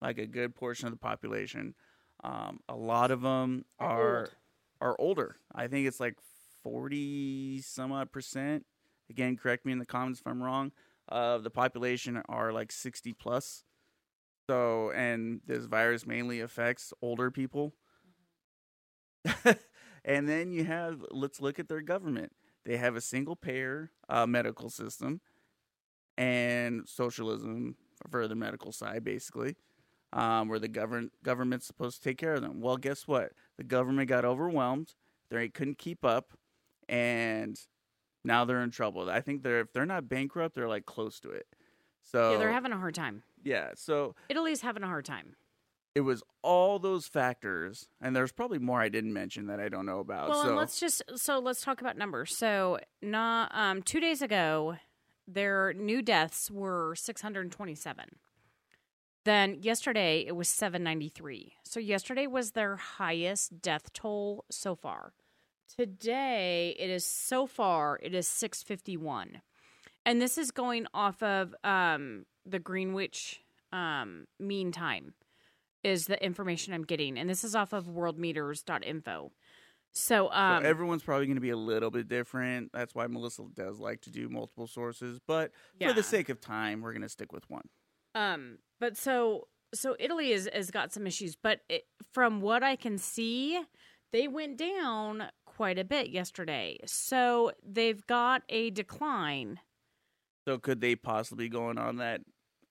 [0.00, 1.74] like a good portion of the population.
[2.22, 4.28] Um, a lot of them Are are old.
[4.80, 5.36] are older.
[5.52, 6.14] I think it's like
[6.62, 8.64] forty some odd percent.
[9.08, 10.70] Again, correct me in the comments if I'm wrong.
[11.08, 13.64] Of the population are like sixty plus.
[14.50, 17.72] So, and this virus mainly affects older people.
[20.04, 22.32] and then you have, let's look at their government.
[22.64, 25.20] They have a single payer uh, medical system
[26.18, 27.76] and socialism
[28.10, 29.54] for the medical side, basically,
[30.12, 32.60] um, where the govern- government's supposed to take care of them.
[32.60, 33.30] Well, guess what?
[33.56, 34.96] The government got overwhelmed.
[35.30, 36.32] They couldn't keep up,
[36.88, 37.56] and
[38.24, 39.08] now they're in trouble.
[39.08, 41.46] I think they're if they're not bankrupt, they're like close to it.
[42.10, 43.22] So Yeah, they're having a hard time.
[43.44, 45.36] yeah, so Italy's having a hard time.
[45.94, 49.86] it was all those factors, and there's probably more I didn't mention that I don't
[49.86, 50.28] know about.
[50.30, 52.34] Well, so and let's just so let's talk about numbers.
[52.36, 54.76] So, not um, two days ago,
[55.28, 58.16] their new deaths were 627.
[59.24, 61.52] Then yesterday it was 793.
[61.62, 65.12] So yesterday was their highest death toll so far.
[65.76, 69.42] Today it is so far it is 651.
[70.06, 73.40] And this is going off of um, the Greenwich
[73.72, 75.14] um, mean time
[75.82, 79.32] is the information I'm getting and this is off of worldometers.info.
[79.92, 82.70] So So um everyone's probably going to be a little bit different.
[82.72, 85.18] That's why Melissa does like to do multiple sources.
[85.26, 87.68] But for the sake of time, we're going to stick with one.
[88.14, 92.76] Um, but so so Italy has has got some issues, but it, from what I
[92.76, 93.60] can see,
[94.12, 96.78] they went down quite a bit yesterday.
[96.86, 99.60] So they've got a decline
[100.50, 102.22] So could they possibly going on that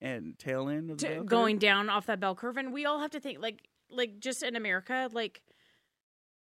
[0.02, 1.26] and tail end of the to, bell curve?
[1.28, 4.42] going down off that bell curve, and we all have to think like like just
[4.42, 5.40] in America, like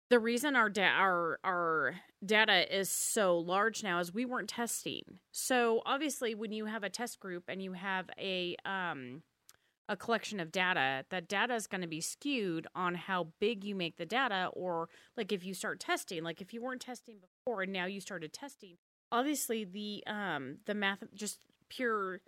[0.09, 1.95] the reason our da- our our
[2.25, 5.19] data is so large now is we weren't testing.
[5.31, 9.23] So obviously, when you have a test group and you have a um
[9.87, 13.75] a collection of data, that data is going to be skewed on how big you
[13.75, 17.61] make the data, or like if you start testing, like if you weren't testing before
[17.61, 18.75] and now you started testing,
[19.11, 21.39] obviously the um the math just
[21.69, 22.21] pure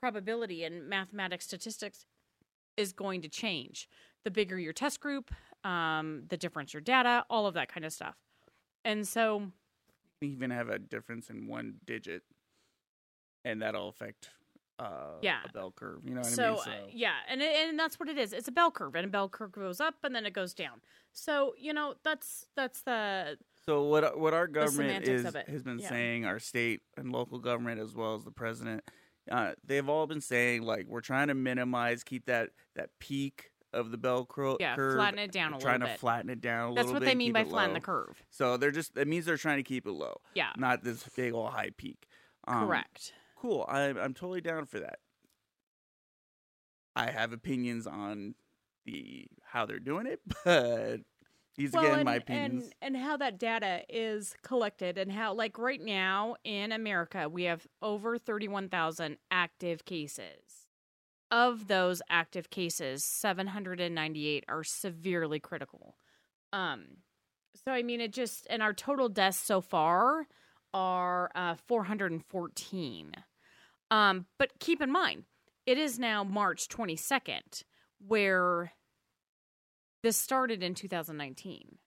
[0.00, 2.06] probability and mathematics statistics
[2.76, 3.88] is going to change.
[4.24, 5.30] The bigger your test group,
[5.64, 8.16] um, the difference your data, all of that kind of stuff.
[8.84, 9.52] And so,
[10.20, 12.22] even have a difference in one digit,
[13.44, 14.30] and that'll affect
[14.78, 15.38] uh, Yeah.
[15.44, 16.00] a bell curve.
[16.04, 16.58] You know what so, I mean?
[16.58, 18.32] uh, yeah, and and that's what it is.
[18.32, 20.80] It's a bell curve, and a bell curve goes up and then it goes down.
[21.12, 25.88] So you know that's that's the So what what our government is has been Yeah.
[25.88, 28.82] saying, our state and local government as well as the president,
[29.30, 33.90] uh, they've all been saying like we're trying to minimize, keep that that peak of
[33.90, 36.74] the bell cro- yeah curve, flatten it down a trying to flatten it down a
[36.74, 38.22] that's little what they mean by flatten the curve.
[38.30, 41.32] So they're just it means they're trying to keep it low, Yeah, not this big
[41.32, 42.06] old high peak.
[42.48, 43.12] Um, correct.
[43.36, 43.64] Cool.
[43.68, 44.98] I'm I'm totally down for that.
[46.94, 48.34] I have opinions on
[48.84, 51.00] the how they're doing it, but
[51.56, 52.70] these again and, my opinions.
[52.80, 57.44] and and how that data is collected and how like right now in America we
[57.44, 60.68] have over 31,000 active cases.
[61.30, 65.96] Of those active cases, 798 are severely critical.
[66.52, 66.84] Um
[67.64, 70.26] so I mean it just and our total deaths so far
[70.72, 73.12] are uh 414.
[73.90, 75.24] Um but keep in mind,
[75.66, 77.64] it is now March 22nd
[78.06, 78.72] where
[80.02, 81.78] this started in 2019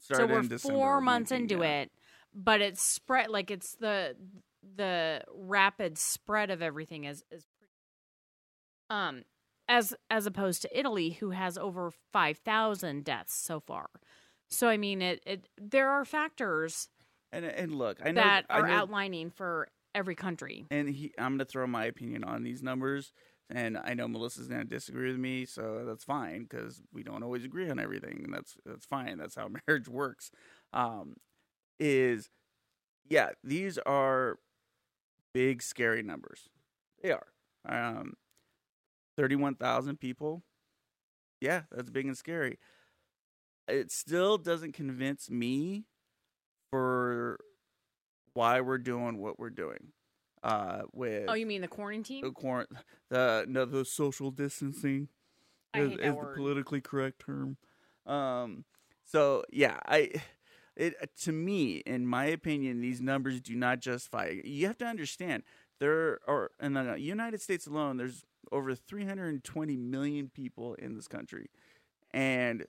[0.00, 1.82] Started so we're in December four months 19, into yeah.
[1.82, 1.92] it
[2.34, 4.16] but it's spread like it's the
[4.76, 7.72] the rapid spread of everything is is pretty
[8.90, 9.22] um
[9.68, 13.88] as as opposed to italy who has over 5000 deaths so far
[14.48, 16.88] so i mean it, it there are factors
[17.32, 21.12] And and look, I know that I are know, outlining for every country and he,
[21.18, 23.12] I'm going to throw my opinion on these numbers.
[23.50, 27.22] And I know Melissa's going to disagree with me, so that's fine because we don't
[27.22, 29.18] always agree on everything, and that's that's fine.
[29.18, 30.30] That's how marriage works.
[30.72, 31.16] Um,
[31.78, 32.30] is
[33.08, 34.38] yeah, these are
[35.34, 36.48] big, scary numbers.
[37.02, 37.26] They are.
[37.68, 38.14] Um,
[39.16, 40.42] thirty-one thousand people.
[41.40, 42.58] Yeah, that's big and scary.
[43.68, 45.84] It still doesn't convince me
[46.70, 47.38] for
[48.34, 49.92] why we're doing what we're doing.
[50.44, 52.68] Uh, with oh you mean the quarantine the quar-
[53.08, 55.08] the no the social distancing
[55.74, 57.56] is, hate that is the politically correct term.
[58.04, 58.64] Um,
[59.06, 60.10] so yeah, I
[60.76, 64.34] it to me, in my opinion, these numbers do not justify.
[64.44, 65.44] You have to understand
[65.80, 71.48] there are in the United States alone, there's over 320 million people in this country,
[72.12, 72.66] and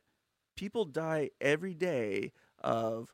[0.56, 2.32] people die every day
[2.64, 3.14] of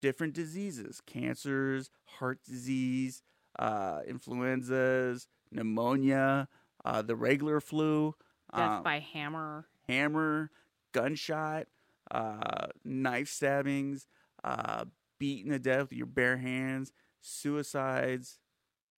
[0.00, 3.22] different diseases, cancers, heart disease,
[3.58, 6.48] uh, influenzas, pneumonia,
[6.84, 8.14] uh, the regular flu,
[8.54, 10.50] death um, by hammer hammer,
[10.92, 11.66] gunshot,
[12.10, 14.06] uh, knife stabbings,
[14.44, 14.84] uh,
[15.18, 18.38] beaten to death with your bare hands, suicides.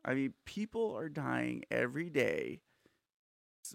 [0.04, 2.60] I mean, people are dying every day.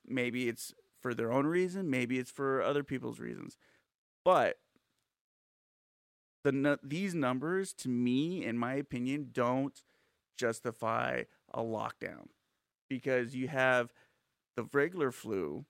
[0.05, 3.57] Maybe it's for their own reason, maybe it's for other people's reasons.
[4.23, 4.57] But
[6.43, 9.79] the these numbers, to me, in my opinion, don't
[10.37, 11.23] justify
[11.53, 12.27] a lockdown
[12.89, 13.93] because you have
[14.55, 15.65] the regular flu,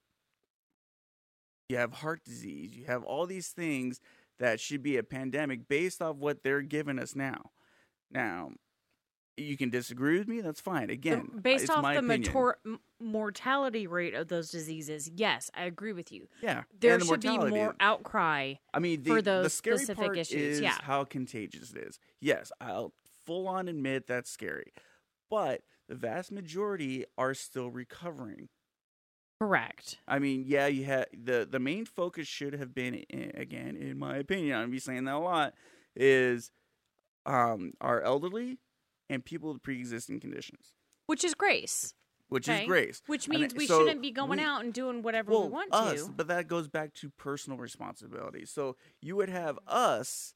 [1.69, 3.99] you have heart disease, you have all these things
[4.39, 7.51] that should be a pandemic based off what they're giving us now.
[8.11, 8.51] Now,
[9.37, 10.41] you can disagree with me.
[10.41, 10.87] That's fine.
[10.87, 12.57] The- Again, based it's off the mator-
[13.01, 16.27] mortality rate of those diseases, yes, I agree with you.
[16.41, 18.55] yeah, There the should be more outcry.
[18.73, 20.77] I mean, the, for the those scary specific part issues, is yeah.
[20.81, 21.99] how contagious it is.
[22.21, 22.93] Yes, I'll
[23.25, 24.71] full on admit that's scary,
[25.29, 28.49] but the vast majority are still recovering.
[29.41, 29.97] Correct.
[30.07, 33.99] I mean, yeah, you had the the main focus should have been i- again, in
[33.99, 35.53] my opinion, I'm be saying that a lot,
[35.95, 36.51] is
[37.25, 38.59] um our elderly
[39.09, 40.73] and people with pre-existing conditions,
[41.07, 41.93] Which is grace.
[42.29, 42.61] which Okay.
[42.63, 43.01] is great.
[43.07, 45.49] Which means it- we so shouldn't be going we- out and doing whatever well, we
[45.49, 46.11] want us, to.
[46.11, 48.45] but that goes back to personal responsibility.
[48.45, 50.33] So you would have us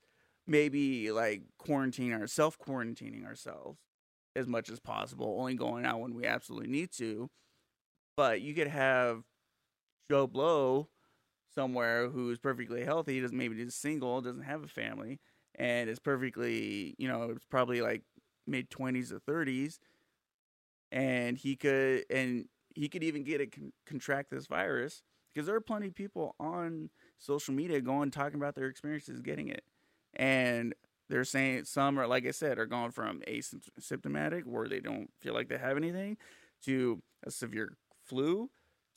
[0.49, 3.79] maybe like quarantining our self quarantining ourselves
[4.35, 7.29] as much as possible, only going out when we absolutely need to.
[8.17, 9.23] But you could have
[10.09, 10.89] Joe Blow
[11.53, 15.19] somewhere who's perfectly healthy, doesn't maybe just single, doesn't have a family,
[15.55, 18.03] and is perfectly, you know, it's probably like
[18.47, 19.79] mid twenties or thirties,
[20.91, 22.45] and he could and
[22.75, 26.89] he could even get con- contract this virus because there are plenty of people on
[27.17, 29.63] social media going talking about their experiences getting it,
[30.15, 30.73] and
[31.09, 35.33] they're saying some are like I said are going from asymptomatic where they don't feel
[35.33, 36.17] like they have anything
[36.65, 38.49] to a severe flu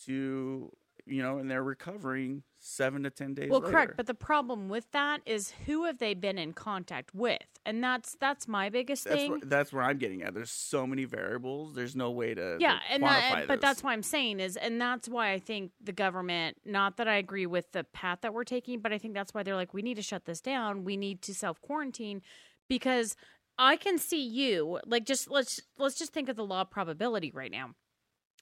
[0.07, 0.71] to
[1.07, 3.51] you know, and they're recovering seven to ten days.
[3.51, 3.73] well, later.
[3.73, 3.97] correct.
[3.97, 8.17] But the problem with that is who have they been in contact with, and that's
[8.21, 9.31] that's my biggest that's thing.
[9.33, 10.33] where, that's where I'm getting at.
[10.33, 11.75] There's so many variables.
[11.75, 13.63] There's no way to yeah, to and that, but this.
[13.63, 16.57] that's why I'm saying is, and that's why I think the government.
[16.65, 19.43] Not that I agree with the path that we're taking, but I think that's why
[19.43, 20.85] they're like, we need to shut this down.
[20.85, 22.23] We need to self quarantine
[22.69, 23.17] because
[23.59, 27.33] I can see you like just let's let's just think of the law of probability
[27.35, 27.75] right now.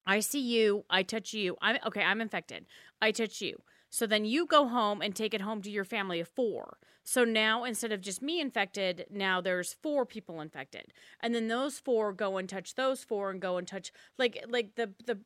[0.07, 1.57] I see you, I touch you.
[1.61, 2.67] I'm okay, I'm infected.
[3.01, 3.61] I touch you.
[3.91, 6.79] So then you go home and take it home to your family of four.
[7.03, 10.93] So now instead of just me infected, now there's four people infected.
[11.21, 14.77] And then those four go and touch those four and go and touch like like
[14.77, 15.19] the the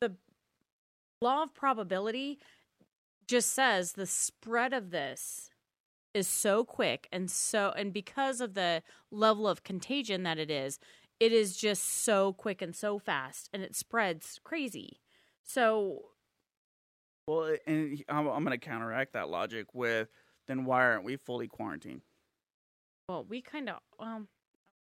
[0.00, 0.14] the
[1.22, 2.38] law of probability
[3.26, 5.50] just says the spread of this
[6.12, 10.78] is so quick and so and because of the level of contagion that it is,
[11.18, 15.00] it is just so quick and so fast and it spreads crazy.
[15.42, 16.10] So
[17.30, 20.08] Well, and I'm, I'm going to counteract that logic with
[20.48, 22.02] then why aren't we fully quarantined?
[23.08, 24.28] well, we kind of um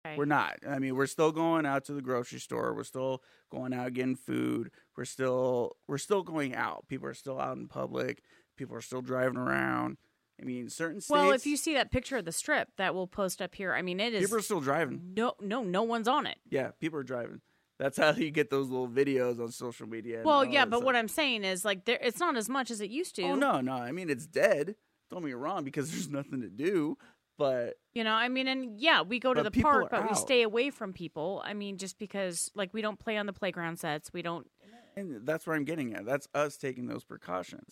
[0.05, 0.17] okay.
[0.17, 0.57] We're not.
[0.69, 2.75] I mean, we're still going out to the grocery store.
[2.75, 4.71] We're still going out getting food.
[4.97, 6.87] We're still we're still going out.
[6.89, 8.23] People are still out in public.
[8.57, 9.99] People are still driving around.
[10.41, 11.11] I mean, certain states.
[11.11, 13.83] Well, if you see that picture of the strip that we'll post up here, I
[13.83, 15.15] mean it is people are still driving.
[15.17, 16.39] no no no one's on it.
[16.49, 17.41] Yeah, people are driving.
[17.79, 20.23] That's how you get those little videos on social media.
[20.25, 20.85] Well, yeah, but stuff.
[20.85, 23.23] what I'm saying is like there it's not as much as it used to.
[23.23, 23.73] Oh no, no.
[23.73, 24.75] I mean, it's dead.
[25.11, 26.99] Don't me wrong, because there's nothing to do.
[27.39, 30.43] But You know, I mean, and yeah, we go to the park, but we stay
[30.43, 31.41] away from people.
[31.45, 34.51] I mean, just because like we don't play on the playground sets, we don't.
[34.97, 36.05] and that's where I'm getting at.
[36.05, 37.71] That's us taking those precautions.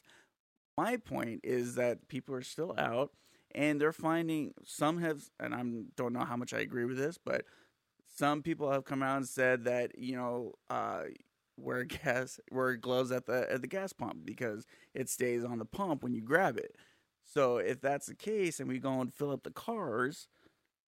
[0.79, 3.11] My point is that people are still out
[3.55, 5.63] and they're finding some have and I
[5.97, 7.45] don't know how much I agree with this, but
[8.17, 11.03] some people have come out and said that, you know, uh
[11.57, 15.65] wear gas wear gloves at the at the gas pump because it stays on the
[15.65, 16.75] pump when you grab it.
[17.25, 20.29] So if that's the case and we go and fill up the cars,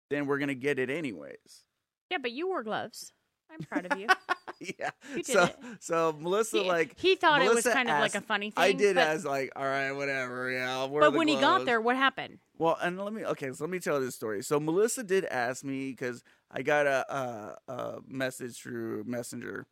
[0.09, 1.65] then we're gonna get it anyways.
[2.09, 3.13] Yeah, but you wore gloves.
[3.51, 4.07] I'm proud of you.
[4.59, 4.91] yeah.
[5.09, 5.57] You did so it.
[5.80, 8.63] so Melissa he, like he thought it was Melissa kind of like a funny thing.
[8.63, 10.72] I did but, as like, all right, whatever, yeah.
[10.72, 12.39] I'll wear but when he got there, what happened?
[12.57, 14.43] well, and let me okay, so let me tell this story.
[14.43, 19.68] So Melissa did ask me because I got a, a a message through Messenger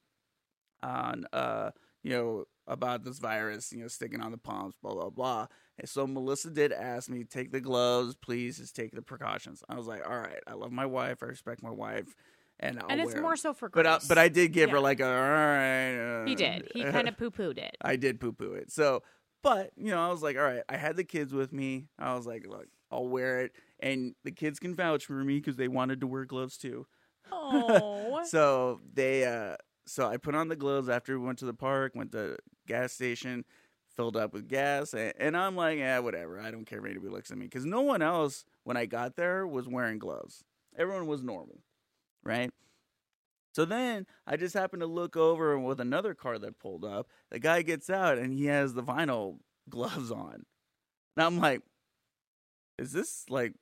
[0.84, 1.72] on uh
[2.04, 5.48] you know about this virus, you know, sticking on the palms, blah blah blah.
[5.80, 9.64] And so Melissa did ask me, take the gloves, please, just take the precautions.
[9.70, 12.16] I was like, all right, I love my wife, I respect my wife,
[12.60, 14.72] and I'll and it's wear 'em." more so for But I, but I did give
[14.72, 16.24] her like a all right.
[16.24, 16.70] Uh, he did.
[16.74, 17.78] He kind of poo pooed it.
[17.82, 18.72] I did poo poo it.
[18.72, 19.04] So,
[19.44, 20.64] but you know, I was like, all right.
[20.68, 21.88] I had the kids with me.
[22.00, 25.56] I was like, look, I'll wear it, and the kids can vouch for me because
[25.58, 26.86] they wanted to wear gloves too.
[27.32, 29.56] Oh, So they, uh
[29.86, 32.92] so I put on the gloves after we went to the park, went to gas
[32.92, 33.46] station,
[33.96, 36.40] filled up with gas, and, and I'm like, yeah, whatever.
[36.40, 39.16] I don't care if anybody looks at me because no one else when I got
[39.16, 40.44] there was wearing gloves.
[40.78, 41.60] Everyone was normal,
[42.24, 42.52] right?
[43.54, 47.08] So then I just happened to look over with another car that pulled up.
[47.32, 50.46] The guy gets out and he has the vinyl gloves on.
[51.16, 51.62] Now I'm like,
[52.78, 53.54] is this like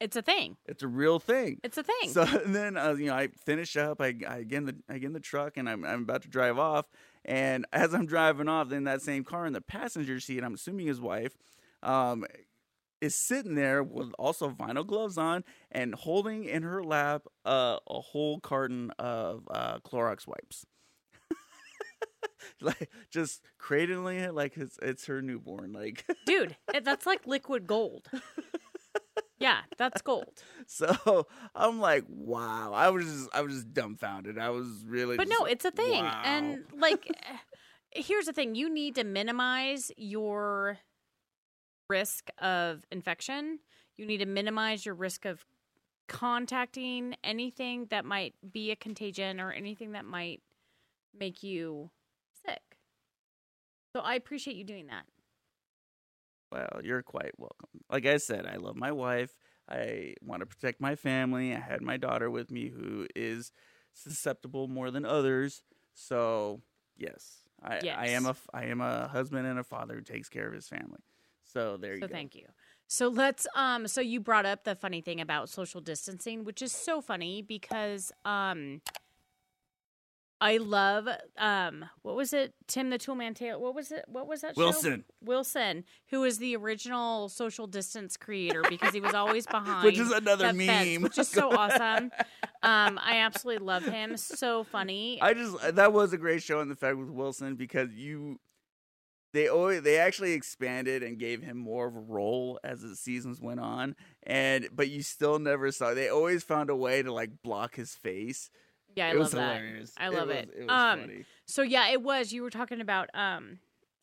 [0.00, 0.56] it's a thing.
[0.66, 1.60] it's a real thing?
[1.62, 2.10] It's a thing.
[2.10, 4.00] So then uh, you know I finish up.
[4.00, 6.28] I, I get in the I get in the truck and I'm I'm about to
[6.28, 6.86] drive off.
[7.24, 10.86] And as I'm driving off, then that same car in the passenger seat, I'm assuming
[10.86, 11.36] his wife,
[11.82, 12.24] um,
[13.00, 18.00] is sitting there with also vinyl gloves on and holding in her lap uh, a
[18.00, 20.66] whole carton of uh, Clorox wipes.
[22.60, 25.72] like just cradling it like it's it's her newborn.
[25.72, 28.08] Like Dude, that's like liquid gold.
[29.38, 30.42] Yeah, that's gold.
[30.66, 32.72] so, I'm like, wow.
[32.72, 34.38] I was just I was just dumbfounded.
[34.38, 35.16] I was really.
[35.16, 36.04] But just no, it's a thing.
[36.04, 36.22] wow.
[36.24, 37.36] And like eh,
[37.92, 40.78] here's the thing, you need to minimize your
[41.88, 43.60] risk of infection.
[43.96, 45.44] You need to minimize your risk of
[46.08, 50.40] contacting anything that might be a contagion or anything that might
[51.18, 51.90] make you
[52.46, 52.60] sick.
[53.94, 55.04] So I appreciate you doing that.
[56.56, 57.68] Well, you're quite welcome.
[57.90, 59.36] Like I said, I love my wife.
[59.68, 61.54] I want to protect my family.
[61.54, 63.52] I had my daughter with me who is
[63.92, 65.62] susceptible more than others.
[65.92, 66.62] So,
[66.96, 67.42] yes.
[67.62, 68.38] I, I am a Yes.
[68.54, 71.00] I am a husband and a father who takes care of his family.
[71.44, 72.12] So there you So go.
[72.12, 72.46] thank you.
[72.88, 76.72] So let's um so you brought up the funny thing about social distancing, which is
[76.72, 78.80] so funny because um
[80.40, 81.08] I love
[81.38, 82.52] um what was it?
[82.66, 83.58] Tim the Toolman Taylor.
[83.58, 84.04] What was it?
[84.06, 84.60] What was that show?
[84.64, 85.04] Wilson.
[85.22, 90.10] Wilson, who was the original social distance creator because he was always behind Which is
[90.12, 91.02] another that fence, meme.
[91.02, 92.10] which is so awesome.
[92.62, 94.16] Um I absolutely love him.
[94.18, 95.18] So funny.
[95.22, 98.38] I just that was a great show in the fact with Wilson because you
[99.32, 103.40] they always they actually expanded and gave him more of a role as the seasons
[103.40, 107.42] went on and but you still never saw they always found a way to like
[107.42, 108.50] block his face.
[108.96, 109.56] Yeah, I it love that.
[109.58, 109.92] hilarious.
[109.96, 110.50] I love was, it.
[110.58, 111.24] It was Um, funny.
[111.46, 112.32] So yeah, it was.
[112.32, 113.60] You were talking about um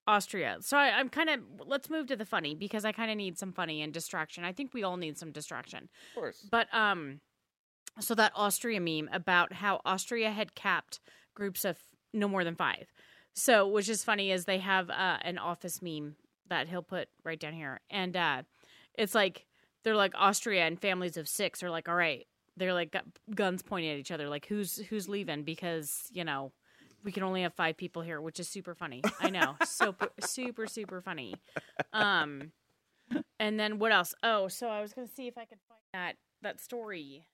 [0.08, 0.58] Austria.
[0.62, 3.38] So I, I'm kind of let's move to the funny because I kind of need
[3.38, 4.44] some funny and distraction.
[4.44, 5.90] I think we all need some distraction.
[6.12, 6.46] Of course.
[6.50, 7.20] But um,
[8.00, 11.00] so that Austria meme about how Austria had capped
[11.34, 11.78] groups of
[12.14, 12.92] no more than five.
[13.34, 16.16] So, which is funny is they have uh, an office meme
[16.50, 18.44] that he'll put right down here, and uh,
[18.96, 19.48] it's like
[19.84, 22.28] they're like Austria and families of six are like, all right,
[22.58, 26.52] they're like got guns pointing at each other, like who's who's leaving because you know
[27.04, 29.02] we can only have five people here, which is super funny.
[29.20, 31.36] I know, super super super funny.
[31.92, 32.52] Um,
[33.40, 34.14] and then what else?
[34.24, 37.26] Oh, so I was gonna see if I could find that that story.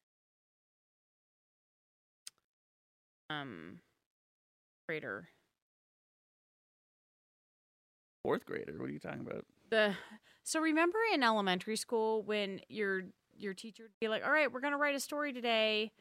[3.29, 3.79] Um,
[4.87, 5.29] grader.
[8.23, 8.75] Fourth grader.
[8.77, 9.45] What are you talking about?
[9.69, 9.93] the
[10.43, 13.03] so remember in elementary school when your
[13.39, 15.91] your teacher would be like all right we're gonna write a story today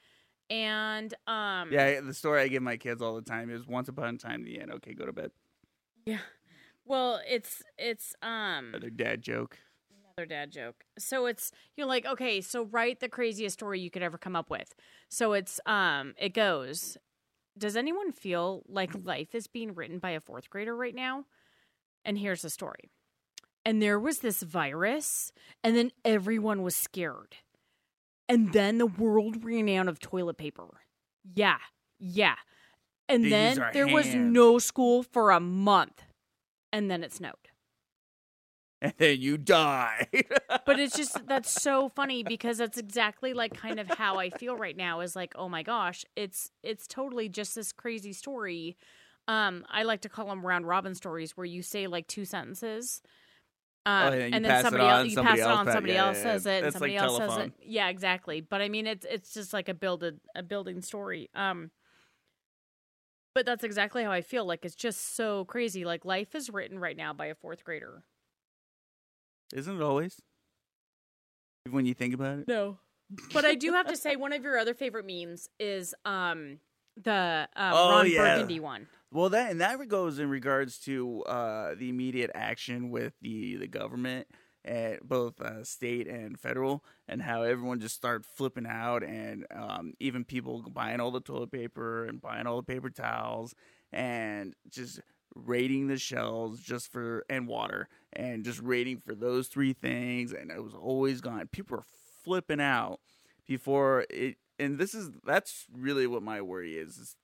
[0.51, 4.14] and um Yeah, the story I give my kids all the time is once upon
[4.14, 4.72] a time the end.
[4.72, 5.30] Okay, go to bed.
[6.07, 6.18] yeah
[6.84, 9.59] well it's it's um Another dad joke.
[10.16, 14.03] another dad joke so it's you're like okay so write the craziest story you could
[14.03, 14.74] ever come up with
[15.11, 16.97] so it's um it goes
[17.59, 21.24] does anyone feel like life is being written by a fourth grader right now
[22.05, 22.91] and here's the story
[23.69, 25.31] and there was this virus
[25.62, 27.37] and then everyone was scared.
[28.27, 30.81] And then the world ran out of toilet paper.
[31.35, 31.59] Yeah
[31.99, 32.37] yeah.
[33.11, 36.03] And then there was no school for a month
[36.73, 37.35] and then it snowed.
[38.81, 40.07] And then you die.
[40.64, 44.57] but it's just that's so funny because that's exactly like kind of how I feel
[44.57, 48.79] right now is like oh my gosh it's it's totally just this crazy story.
[49.27, 53.03] Um I like to call them round robin stories where you say like two sentences
[53.89, 56.07] um, Oh, yeah, and then somebody else you somebody pass it else on somebody yeah,
[56.07, 57.53] else says it and somebody like else says it.
[57.62, 58.41] Yeah exactly.
[58.41, 61.70] But I mean it's it's just like a builded a building story um
[63.34, 64.45] but that's exactly how I feel.
[64.45, 65.84] Like it's just so crazy.
[65.84, 68.03] Like life is written right now by a fourth grader.
[69.55, 70.20] Isn't it always?
[71.70, 72.49] When you think about it.
[72.49, 72.78] No.
[73.32, 76.59] But I do have to say one of your other favorite memes is um
[77.03, 78.35] the um, Oh, Ron yeah.
[78.35, 78.89] Burgundy one.
[79.11, 83.67] Well, that and that goes in regards to uh, the immediate action with the the
[83.67, 84.27] government,
[84.65, 89.95] at both uh, state and federal, and how everyone just started flipping out, and um,
[89.99, 93.55] even people buying all the toilet paper and buying all the paper towels,
[93.93, 95.01] and just
[95.35, 100.51] raiding the shelves just for and water, and just raiding for those three things, and
[100.51, 101.49] it was always gone.
[101.51, 101.85] People were
[102.25, 103.01] flipping out
[103.47, 106.97] before it, and this is that's really what my worry is.
[106.99, 107.17] is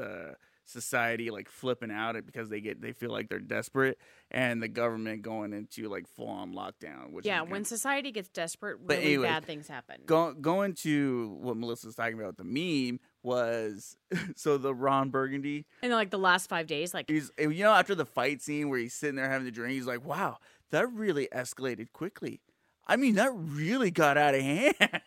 [0.00, 0.34] uh,
[0.68, 3.98] society like flipping out at because they get they feel like they're desperate
[4.30, 8.78] and the government going into like full on lockdown which Yeah, when society gets desperate,
[8.84, 10.02] really anyways, bad things happen.
[10.04, 13.96] go, going to what Melissa melissa's talking about the meme was
[14.36, 17.94] so the ron burgundy and like the last five days, like he's you know after
[17.94, 20.36] the fight scene where he's sitting there having the drink he's like wow
[20.70, 22.40] that really escalated quickly
[22.86, 24.74] i mean that really got out of hand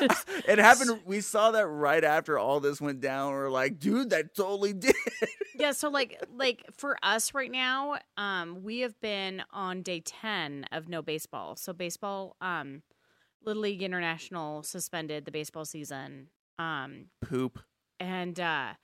[0.48, 4.34] it happened we saw that right after all this went down we're like dude that
[4.34, 4.94] totally did
[5.62, 5.72] yeah.
[5.72, 10.88] So like like for us right now, um, we have been on day ten of
[10.88, 11.56] no baseball.
[11.56, 12.82] So baseball, um,
[13.44, 16.28] Little League International suspended the baseball season.
[16.58, 17.60] Um, poop
[17.98, 18.74] And uh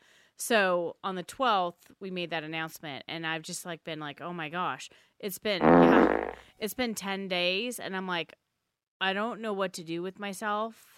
[0.40, 4.32] so on the 12th we made that announcement and I've just like been like, "Oh
[4.32, 4.88] my gosh.
[5.18, 8.34] It's been yeah, it's been 10 days and I'm like
[9.00, 10.97] I don't know what to do with myself.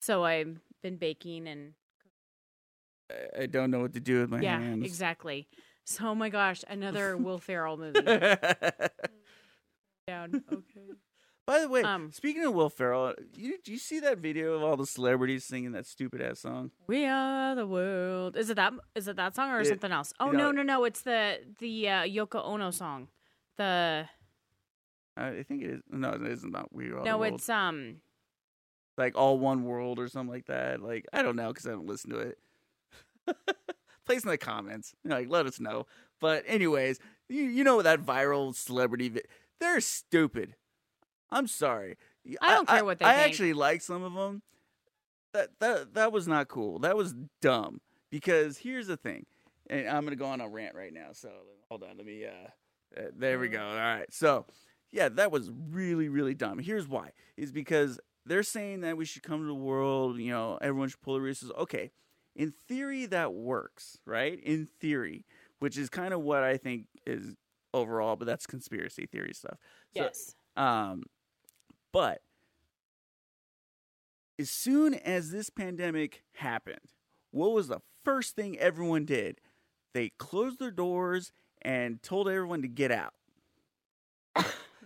[0.00, 1.74] So I've been baking and
[3.10, 4.44] I- I don't know what to do with my hands.
[4.44, 4.84] yeah, hands.
[4.86, 5.48] exactly.
[5.84, 8.00] So oh my gosh, another Will Ferrell movie.
[10.06, 10.42] Down.
[10.52, 10.86] Okay.
[11.46, 14.62] By the way, Um, speaking of Will Ferrell, you did you see that video of
[14.62, 16.70] all the celebrities singing that stupid ass song?
[16.86, 18.36] We are the world.
[18.36, 20.12] Is it that is it that song or It- something else?
[20.20, 23.08] Oh you know- no, no, no, it's the the uh, Yoko Ono song.
[23.56, 24.08] The
[25.16, 25.80] I think it is.
[25.90, 26.52] No, it isn't.
[26.52, 27.02] Not we are.
[27.02, 27.34] No, the world.
[27.34, 27.96] it's um
[29.00, 30.80] like all one world or something like that.
[30.80, 32.38] Like I don't know because I don't listen to it.
[34.06, 34.94] Place in the comments.
[35.04, 35.86] Like let us know.
[36.20, 39.08] But anyways, you you know that viral celebrity.
[39.08, 39.22] Vi-
[39.58, 40.54] they're stupid.
[41.30, 41.96] I'm sorry.
[42.40, 43.26] I don't care what they I think.
[43.26, 44.42] actually like some of them.
[45.32, 46.78] That that that was not cool.
[46.80, 47.80] That was dumb.
[48.10, 49.26] Because here's the thing,
[49.68, 51.08] and I'm gonna go on a rant right now.
[51.12, 51.30] So
[51.68, 51.96] hold on.
[51.96, 52.26] Let me.
[52.26, 53.62] Uh, uh there we go.
[53.62, 54.12] All right.
[54.12, 54.46] So
[54.90, 56.58] yeah, that was really really dumb.
[56.58, 58.00] Here's why: is because
[58.30, 60.18] they're saying that we should come to the world.
[60.18, 61.54] You know, everyone should pull the resources.
[61.58, 61.90] Okay,
[62.36, 64.38] in theory that works, right?
[64.40, 65.24] In theory,
[65.58, 67.34] which is kind of what I think is
[67.74, 69.58] overall, but that's conspiracy theory stuff.
[69.96, 70.34] So, yes.
[70.56, 71.02] um,
[71.92, 72.20] but
[74.38, 76.94] as soon as this pandemic happened,
[77.32, 79.40] what was the first thing everyone did?
[79.92, 83.14] They closed their doors and told everyone to get out.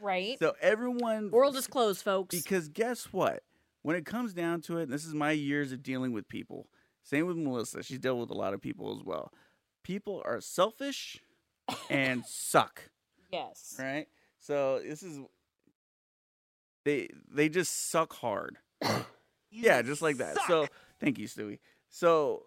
[0.00, 0.38] Right.
[0.38, 2.34] So everyone World is closed, folks.
[2.34, 3.42] because guess what?
[3.82, 6.68] When it comes down to it, and this is my years of dealing with people.
[7.02, 7.82] Same with Melissa.
[7.82, 9.30] She's dealt with a lot of people as well.
[9.82, 11.20] People are selfish
[11.90, 12.90] and suck,
[13.30, 13.76] Yes.
[13.78, 14.06] right?
[14.38, 15.18] So this is
[16.84, 18.56] they they just suck hard.
[19.50, 20.36] yeah, just like that.
[20.46, 20.66] So
[21.00, 21.58] thank you, Stewie.
[21.88, 22.44] So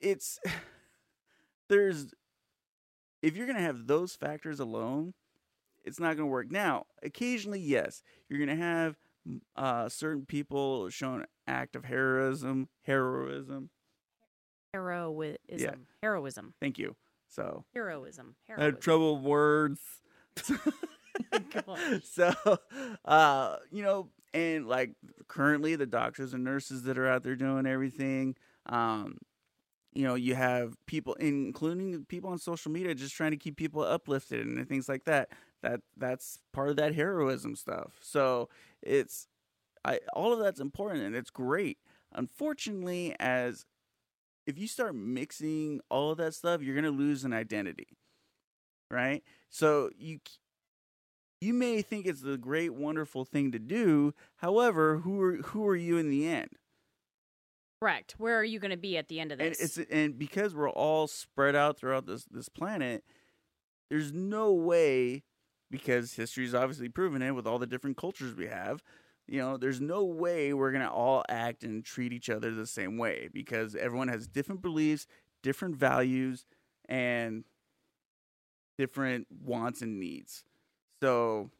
[0.00, 0.38] it's
[1.68, 2.12] there's
[3.22, 5.14] if you're gonna have those factors alone,
[5.84, 6.50] it's not gonna work.
[6.50, 8.96] Now, occasionally, yes, you're gonna have
[9.28, 13.70] mm, uh, certain people showing an act of heroism, heroism.
[14.72, 15.38] Heroism.
[15.48, 15.74] yeah.
[16.02, 16.54] Heroism.
[16.60, 16.96] Thank you.
[17.28, 18.34] So Heroism.
[18.56, 19.80] I had trouble with words.
[22.02, 22.32] So
[23.04, 24.92] uh you know and like
[25.28, 28.34] currently the doctors and nurses that are out there doing everything
[28.66, 29.18] um
[29.92, 33.82] you know you have people including people on social media just trying to keep people
[33.82, 35.28] uplifted and things like that
[35.64, 38.48] that that's part of that heroism stuff so
[38.82, 39.26] it's
[39.84, 41.78] i all of that's important and it's great
[42.12, 43.64] unfortunately as
[44.46, 47.88] if you start mixing all of that stuff you're going to lose an identity
[48.90, 50.18] right so you
[51.40, 54.14] you may think it's a great, wonderful thing to do.
[54.36, 56.48] However, who are who are you in the end?
[57.80, 58.14] Correct.
[58.16, 59.78] Where are you going to be at the end of And this?
[59.78, 63.04] it's and because we're all spread out throughout this this planet,
[63.90, 65.22] there's no way
[65.74, 68.80] because history's obviously proven it with all the different cultures we have.
[69.26, 72.96] You know, there's no way we're gonna all act and treat each other the same
[72.96, 75.08] way because everyone has different beliefs,
[75.42, 76.46] different values,
[76.88, 77.42] and
[78.78, 80.44] different wants and needs.
[81.02, 81.50] So,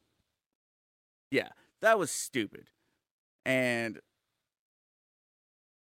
[1.30, 1.48] yeah,
[1.80, 2.68] that was stupid.
[3.44, 4.00] And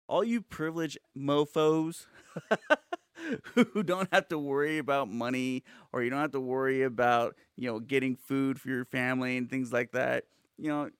[0.09, 2.07] all you privileged mofos
[3.55, 5.63] who don't have to worry about money
[5.93, 9.49] or you don't have to worry about, you know, getting food for your family and
[9.49, 10.25] things like that,
[10.59, 10.91] you know,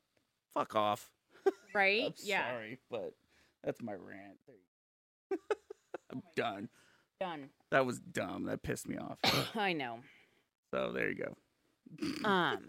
[0.55, 1.11] fuck off.
[1.75, 2.13] right?
[2.23, 2.51] Yeah.
[2.51, 3.13] sorry, but
[3.63, 4.39] that's my rant.
[4.47, 4.57] There
[5.31, 5.39] you-
[6.13, 6.69] I'm done.
[7.21, 7.51] Done.
[7.71, 8.45] That was dumb.
[8.45, 9.19] That pissed me off.
[9.57, 9.99] I know.
[10.73, 12.29] So there you go.
[12.29, 12.67] Um.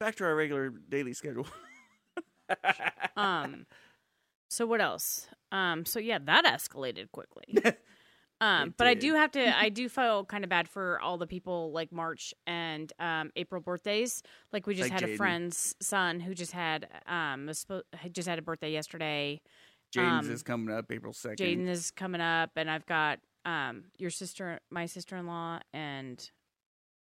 [0.00, 1.46] Back to our regular daily schedule.
[3.16, 3.66] um.
[4.48, 5.26] So what else?
[5.54, 5.86] Um.
[5.86, 7.58] So yeah, that escalated quickly.
[8.40, 9.56] Um, but I do have to.
[9.58, 13.62] I do feel kind of bad for all the people like March and um, April
[13.62, 14.22] birthdays.
[14.52, 15.14] Like we just Like had Jaden.
[15.14, 17.50] a friend's son who just had um
[18.12, 19.40] just had a birthday yesterday.
[19.92, 21.36] James Um, is coming up April 2nd.
[21.38, 26.30] Jaden is coming up, and I've got um your sister, my sister in law, and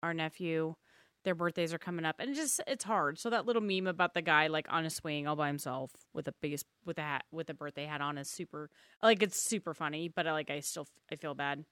[0.04, 0.76] our nephew.
[1.24, 3.20] Their birthdays are coming up, and it just it's hard.
[3.20, 6.28] So that little meme about the guy like on a swing all by himself with
[6.28, 8.70] a biggest with a hat with a birthday hat on is super
[9.04, 11.64] like it's super funny, but I like I still I feel bad.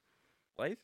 [0.57, 0.77] Blythe?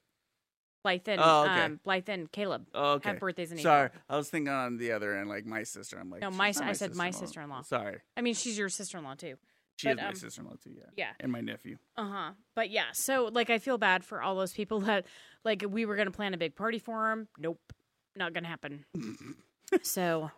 [0.83, 1.61] Blythe and Oh, okay.
[1.65, 3.09] um, Blythe and Caleb Oh, okay.
[3.09, 4.01] have birthdays in Sorry, April.
[4.09, 5.97] I was thinking on the other end, like my sister.
[5.99, 7.63] I'm like, No, she's my not I said my sister-in-law.
[7.63, 9.35] Sorry, I mean, she's your sister in law too.
[9.77, 10.71] she But, is my um, sister-in-law too.
[10.77, 11.11] Yeah, Yeah.
[11.19, 11.77] and my nephew.
[11.97, 12.31] Uh huh.
[12.55, 15.05] But yeah, so like I feel bad for all those people that
[15.43, 17.27] like we were gonna plan a big party for him.
[17.39, 17.73] Nope,
[18.15, 18.85] not gonna happen.
[19.83, 20.31] so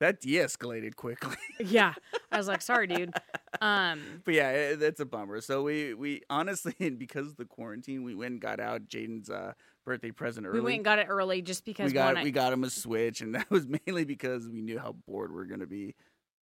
[0.00, 1.94] That de-escalated quickly, yeah,
[2.30, 3.14] I was like, sorry, dude.
[3.62, 5.40] Um, but yeah, it, that's a bummer.
[5.40, 9.30] So we we honestly, and because of the quarantine, we went and got out Jaden's
[9.30, 9.52] uh,
[9.84, 10.58] birthday present early.
[10.58, 12.64] we went and got it early just because we got one, I- we got him
[12.64, 15.94] a Switch, and that was mainly because we knew how bored we are gonna be,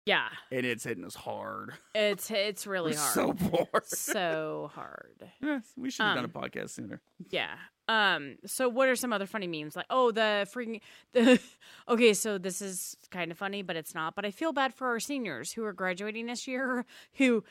[0.06, 1.74] yeah, and it's hitting us hard.
[1.94, 3.12] it's it's really hard.
[3.12, 3.84] so bored.
[3.86, 5.30] so hard.
[5.42, 7.02] Yes, we should have Um, done a podcast sooner.
[7.28, 7.56] Yeah.
[7.88, 8.36] Um.
[8.46, 9.76] So, what are some other funny memes?
[9.76, 10.80] Like, oh, the freaking
[11.12, 11.38] the.
[11.88, 14.16] Okay, so this is kind of funny, but it's not.
[14.16, 16.84] But I feel bad for our seniors who are graduating this year,
[17.14, 17.44] who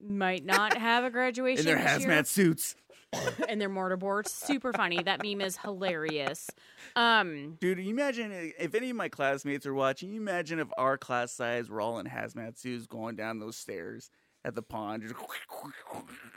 [0.00, 2.76] might not have a graduation In their hazmat year, suits.
[3.48, 4.28] and their mortarboards.
[4.28, 5.02] Super funny.
[5.02, 6.48] That meme is hilarious.
[6.96, 7.56] Um.
[7.60, 11.32] Dude, you imagine if any of my classmates are watching, you imagine if our class
[11.32, 14.10] size were all in hazmat suits going down those stairs
[14.44, 15.14] at the pond, just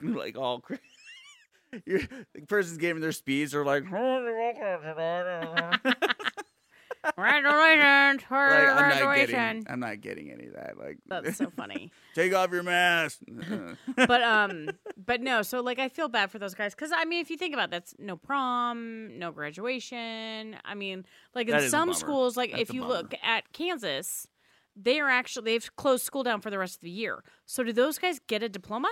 [0.04, 0.60] like all.
[0.62, 0.80] cra-
[1.86, 2.02] You're,
[2.34, 3.84] the person's giving their speeds, they're like,
[7.16, 10.78] Congratulations like, I'm not getting, I'm not getting any of that.
[10.78, 11.92] Like, That's so funny.
[12.16, 13.20] take off your mask.
[13.96, 14.70] but um
[15.06, 17.38] but no so like i feel bad for those guys because i mean if you
[17.38, 21.06] think about it, that's no prom no graduation i mean
[21.36, 22.00] like in That is a some bummer.
[22.00, 22.94] schools like That's if a you bummer.
[22.96, 24.28] look at kansas
[24.76, 27.72] they are actually they've closed school down for the rest of the year so do
[27.72, 28.90] those guys get a diploma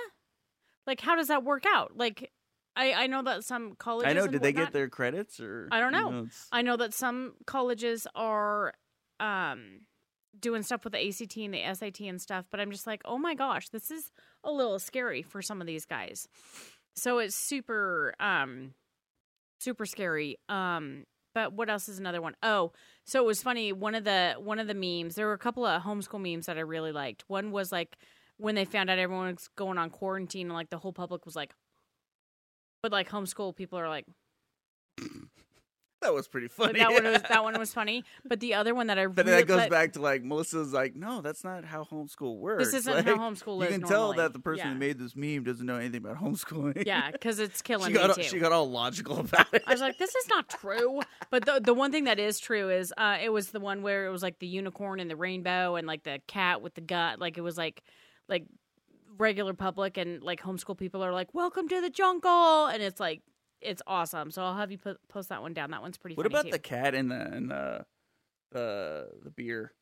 [0.85, 2.31] like how does that work out like
[2.75, 4.27] i i know that some colleges I know.
[4.27, 5.67] Did they get their credits or?
[5.71, 6.27] I don't you know.
[6.51, 8.73] I know that some colleges are
[9.19, 9.81] um
[10.39, 13.17] doing stuff with the ACT and the SAT and stuff, but I'm just like, "Oh
[13.17, 14.11] my gosh, this is
[14.43, 16.27] a little scary for some of these guys."
[16.95, 18.73] So it's super um
[19.59, 20.37] super scary.
[20.49, 22.35] Um but what else is another one?
[22.43, 22.73] Oh,
[23.05, 25.65] so it was funny, one of the one of the memes, there were a couple
[25.65, 27.23] of homeschool memes that I really liked.
[27.27, 27.97] One was like
[28.37, 31.35] when they found out everyone was going on quarantine and like the whole public was
[31.35, 31.53] like,
[32.83, 34.05] but like homeschool people are like,
[36.01, 36.79] That was pretty but funny.
[36.79, 38.03] that one was that one was funny.
[38.25, 40.73] But the other one that I But really, that goes that- back to like Melissa's
[40.73, 42.65] like, no, that's not how homeschool works.
[42.65, 43.69] This isn't Like, how homeschool You is.
[43.69, 44.73] can tell that the person yeah.
[44.73, 46.85] who made this meme doesn't know anything about homeschooling.
[46.85, 48.23] yeah, because it's killing she got all, too.
[48.23, 49.63] she got all logical about it.
[49.65, 50.99] I was like, this is not true.
[51.31, 54.05] But the the one thing that is true is uh, it was the one where
[54.05, 57.21] it was like the unicorn and the rainbow and like the cat with the gut.
[57.21, 57.81] Like it was like
[58.27, 58.43] like
[59.17, 63.21] regular public and like homeschool people are like, welcome to the jungle, and it's like
[63.61, 64.31] it's awesome.
[64.31, 65.71] So I'll have you put, post that one down.
[65.71, 66.15] That one's pretty.
[66.15, 66.51] what about too.
[66.51, 67.85] the cat and the and the
[68.51, 69.73] the the beer?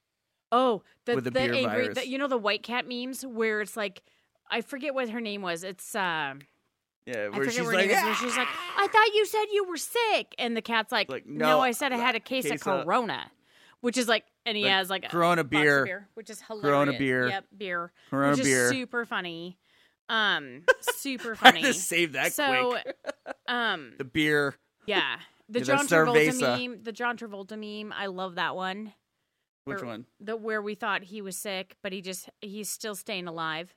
[0.53, 1.97] oh the with the the, beer angry virus?
[1.97, 4.03] the, you know the white cat memes where it's like
[4.51, 5.63] I forget what her name was.
[5.63, 6.34] It's uh,
[7.05, 7.89] Yeah, where she's like.
[7.89, 11.25] Where she's like, I thought you said you were sick, and the cat's like, Like,
[11.25, 13.32] no, no, I said I had a case, case of of- Corona,
[13.82, 15.86] which is like, and he Like, has like a Corona box of beer.
[15.86, 16.65] beer, which is hilarious.
[16.69, 17.27] Corona beer.
[17.27, 18.65] yep, beer, Corona which beer.
[18.65, 19.57] is super funny,
[20.09, 20.63] um,
[20.95, 21.61] super I funny.
[21.61, 22.95] just saved that so, quick.
[23.47, 24.55] um, The beer.
[24.86, 25.17] yeah,
[25.49, 26.59] the Yeah, John Travolta Cerveza.
[26.59, 28.93] meme, the John Travolta meme, I love that one.
[29.65, 30.05] Which Or- one?
[30.19, 33.75] The where we thought he was sick, but he just he's still staying alive.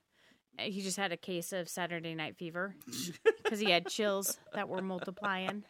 [0.59, 2.74] Uh, He just had a case of Saturday Night Fever
[3.44, 5.64] because he had chills that were multiplying.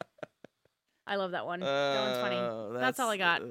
[1.07, 1.61] I love that one.
[1.61, 2.37] that one's funny.
[2.77, 3.43] Uh, That's all I got.
[3.43, 3.47] uh,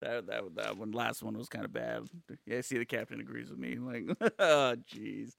[0.00, 2.08] that that that one last one was kind of bad.
[2.46, 3.76] Yeah, I see the captain agrees with me.
[3.78, 4.04] Like,
[4.38, 5.32] oh jeez,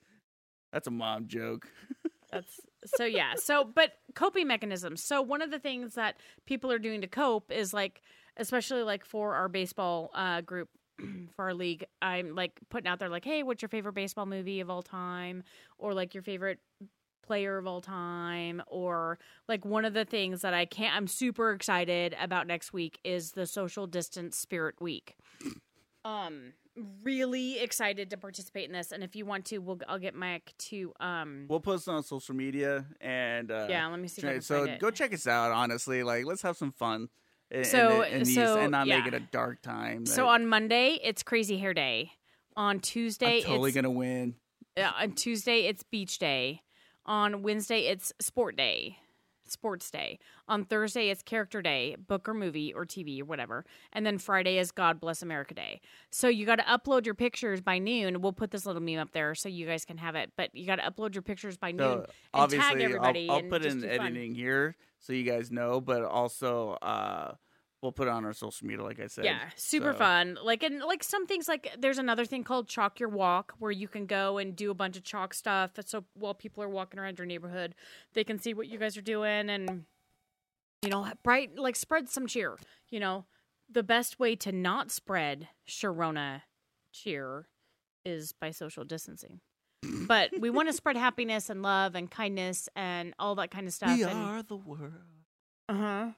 [0.71, 1.67] that's a mom joke.
[2.31, 3.33] That's so yeah.
[3.35, 5.03] So but coping mechanisms.
[5.03, 8.01] So one of the things that people are doing to cope is like
[8.37, 10.69] especially like for our baseball uh group
[11.35, 14.61] for our league, I'm like putting out there like, "Hey, what's your favorite baseball movie
[14.61, 15.43] of all time?"
[15.77, 16.59] or like your favorite
[17.31, 19.17] player of all time or
[19.47, 23.31] like one of the things that I can't I'm super excited about next week is
[23.31, 25.15] the social distance spirit week.
[26.03, 26.53] Um
[27.03, 30.53] really excited to participate in this and if you want to we'll I'll get Mike
[30.69, 34.63] to um We'll post it on social media and uh, yeah, let me see so
[34.63, 34.79] it.
[34.79, 35.51] go check us out.
[35.51, 37.07] Honestly, like let's have some fun.
[37.51, 40.05] In, So- in, in these, so, and not make it a dark time.
[40.07, 42.11] So on Monday, it's Crazy Hair Day.
[42.57, 44.35] On Tuesday, I'm totally it's gonna win.
[44.75, 46.61] uh, on Tuesday it's Beach Day.
[47.05, 48.97] On Wednesday, it's Sport Day,
[49.45, 50.19] Sports Day.
[50.47, 53.65] On Thursday, it's Character Day, book or movie or TV or whatever.
[53.91, 55.81] And then Friday is God Bless America Day.
[56.09, 58.21] So you got to upload your pictures by noon.
[58.21, 60.31] We'll put this little meme up there so you guys can have it.
[60.37, 61.79] But you got to upload your pictures by noon.
[61.79, 63.99] So and tag obviously, everybody I'll, I'll and put in do fun.
[63.99, 67.33] editing here so you guys know, but also uh,
[67.81, 69.25] we'll put it on our social media, like I said.
[69.25, 70.37] Yeah, super So- fun.
[70.41, 73.87] Like and like some things like there's another thing called chalk your walk where you
[73.87, 75.71] can go and do a bunch of chalk stuff.
[75.85, 77.75] So while people are walking around your neighborhood,
[78.13, 79.85] they can see what you guys are doing and
[80.83, 82.57] you know, bright like spread some cheer.
[82.89, 83.25] You know,
[83.69, 86.41] the best way to not spread Sharona
[86.91, 87.47] cheer
[88.03, 89.41] is by social distancing.
[90.07, 93.73] But we want to spread happiness and love and kindness and all that kind of
[93.73, 93.95] stuff.
[93.97, 94.91] We and, are the world.
[95.69, 96.09] uh-huh.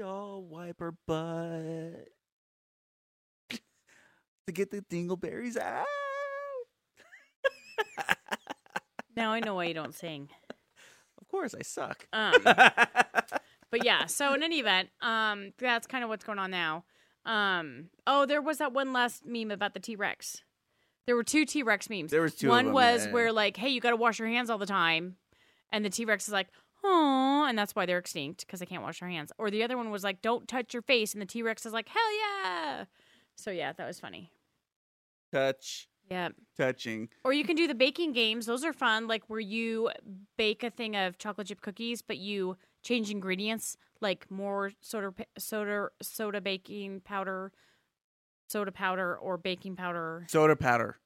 [0.00, 2.08] Y'all wipe her butt
[4.46, 5.84] to get the dingleberries out.
[9.14, 10.30] Now I know why you don't sing.
[11.20, 12.06] of course, I suck.
[12.14, 16.84] Um, but yeah, so in any event, um, that's kind of what's going on now.
[17.26, 20.42] Um, oh, there was that one last meme about the T Rex.
[21.04, 22.10] There were two T Rex memes.
[22.10, 23.12] There was two One them, was yeah.
[23.12, 25.16] where like, hey, you got to wash your hands all the time,
[25.70, 26.48] and the T Rex is like,
[26.84, 29.32] oh, and that's why they're extinct because they can't wash their hands.
[29.38, 31.72] Or the other one was like, don't touch your face, and the T Rex is
[31.72, 32.84] like, hell yeah.
[33.36, 34.30] So yeah, that was funny.
[35.32, 36.30] Touch, Yeah.
[36.58, 37.08] touching.
[37.24, 38.46] Or you can do the baking games.
[38.46, 39.90] Those are fun, like where you
[40.36, 45.88] bake a thing of chocolate chip cookies, but you change ingredients, like more soda, soda,
[46.02, 47.52] soda baking powder,
[48.48, 50.26] soda powder, or baking powder.
[50.28, 50.98] Soda powder.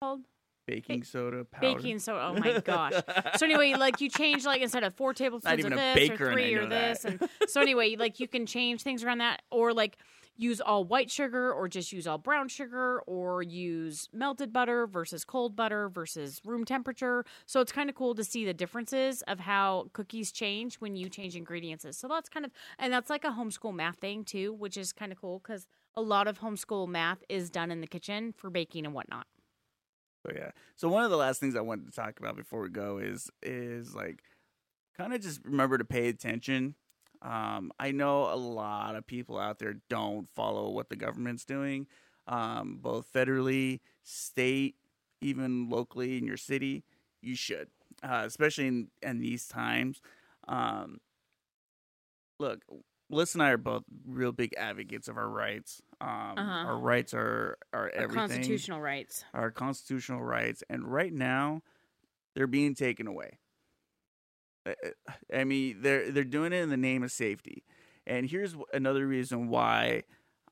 [0.00, 0.22] Called
[0.66, 1.74] Baking soda powder.
[1.74, 2.22] baking soda.
[2.22, 2.92] Oh my gosh!
[3.36, 6.66] So anyway, like you change like instead of four tablespoons of this or three or
[6.66, 7.02] that.
[7.02, 9.96] this, and so anyway, like you can change things around that, or like
[10.36, 15.24] use all white sugar, or just use all brown sugar, or use melted butter versus
[15.24, 17.24] cold butter versus room temperature.
[17.44, 21.08] So it's kind of cool to see the differences of how cookies change when you
[21.08, 21.84] change ingredients.
[21.90, 25.12] So that's kind of, and that's like a homeschool math thing too, which is kind
[25.12, 28.86] of cool because a lot of homeschool math is done in the kitchen for baking
[28.86, 29.26] and whatnot.
[30.24, 30.50] So yeah.
[30.76, 33.30] So one of the last things I wanted to talk about before we go is
[33.42, 34.22] is like
[34.96, 36.74] kind of just remember to pay attention.
[37.22, 41.86] Um, I know a lot of people out there don't follow what the government's doing,
[42.26, 44.74] um, both federally, state,
[45.20, 46.84] even locally in your city.
[47.20, 47.68] You should,
[48.02, 50.02] uh, especially in, in these times.
[50.48, 50.98] Um,
[52.40, 52.62] look,
[53.08, 55.80] Melissa and I are both real big advocates of our rights.
[56.02, 56.66] Um, Uh-huh.
[56.68, 58.18] Our rights are are everything.
[58.18, 59.24] Our constitutional rights.
[59.34, 61.62] Our constitutional rights, and right now,
[62.34, 63.38] they're being taken away.
[64.66, 67.64] Uh, uh, I mean, they're they're doing it in the name of safety,
[68.06, 70.02] and here's another reason why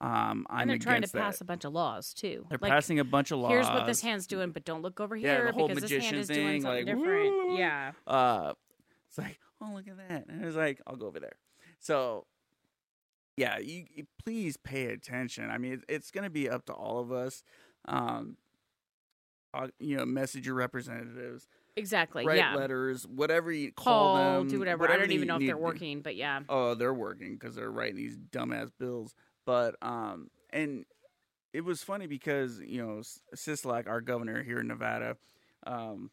[0.01, 1.19] um, I'm and they're trying to that.
[1.21, 2.47] pass a bunch of laws too.
[2.49, 3.53] They're Like, passing a bunch of laws.
[3.53, 6.03] Here's what this hand's doing, but don't look over Yeah, here the whole because this
[6.05, 7.31] hand is doing something like, different.
[7.51, 7.57] woo.
[7.59, 7.93] Yeah.
[8.07, 8.55] uh
[9.09, 11.37] it's like oh look at that and it's like i'll go over there
[11.81, 12.27] so
[13.37, 16.73] yeah you, you please pay attention i mean it, it's going to be up to
[16.73, 17.43] all of us
[17.87, 18.37] um
[19.53, 22.27] uh, you know message your representatives Exactly.
[22.27, 22.55] write yeah.
[22.55, 24.91] letters whatever you Call, call them do whatever.
[24.91, 26.41] I don't even know if they're to working, but yeah.
[26.49, 29.15] oh they're working because they're writing these dumbass bills
[29.47, 30.85] but um and
[31.53, 33.03] it was funny because you know
[33.35, 35.17] Sisolak our governor here in nevada
[35.67, 36.11] um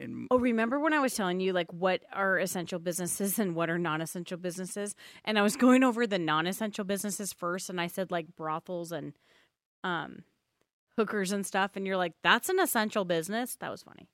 [0.00, 3.70] in Oh, remember when I was telling you like what are essential businesses and what
[3.70, 4.94] are non-essential businesses?
[5.24, 9.12] And I was going over the non-essential businesses first, and I said like brothels and
[9.84, 10.24] um
[10.96, 13.56] hookers and stuff, and you're like, that's an essential business.
[13.60, 14.08] That was funny.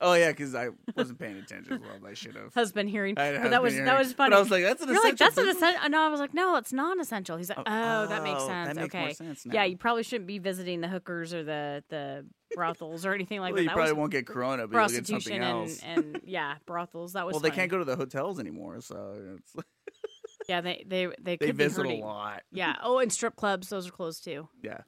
[0.00, 2.74] Oh yeah, because I wasn't paying attention as well as I should have.
[2.74, 4.30] Been hearing, I but that was been that was funny.
[4.30, 5.44] But I was like, that's an you're like, essential.
[5.44, 5.88] that's an essential.
[5.90, 7.36] No, I was like, no, it's non-essential.
[7.36, 8.68] He's like, oh, oh that makes oh, sense.
[8.68, 9.04] That makes okay.
[9.04, 9.54] more sense now.
[9.54, 13.52] Yeah, you probably shouldn't be visiting the hookers or the the brothels or anything like
[13.52, 13.62] well, that.
[13.62, 15.80] you That probably won't get corona, but you'll get something prostitution else.
[15.84, 17.12] and, and yeah, brothels.
[17.12, 17.60] That was well, they funny.
[17.60, 19.54] can't go to the hotels anymore, so it's
[20.48, 22.42] Yeah, they they they they could be visit a lot.
[22.50, 22.76] Yeah.
[22.82, 24.48] Oh, and strip clubs; those are closed too.
[24.62, 24.80] Yeah,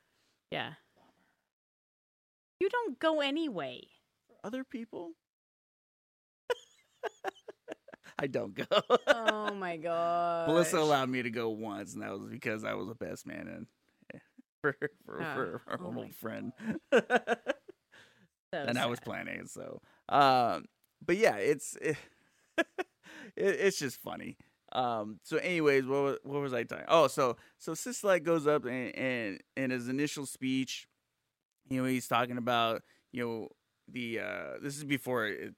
[0.51, 0.73] Yeah.
[2.61, 3.83] You don't go anyway.
[4.47, 5.11] Other people.
[8.19, 8.65] I don't go.
[9.09, 10.47] Oh my god.
[10.49, 13.49] Melissa allowed me to go once, and that was because I was a best man
[13.49, 13.67] and
[14.63, 16.53] for for, Oh, for our oh old friend.
[16.93, 17.01] So
[18.53, 19.47] and I was planning.
[19.49, 20.67] So, um,
[21.05, 21.97] but yeah, it's it,
[23.37, 24.37] it's just funny.
[24.71, 26.85] Um, so, anyways, what was, what was I talking?
[26.87, 30.87] Oh, so so Sisolak goes up and, and in his initial speech,
[31.69, 33.49] you know, he's talking about you know
[33.91, 35.55] the uh, this is before it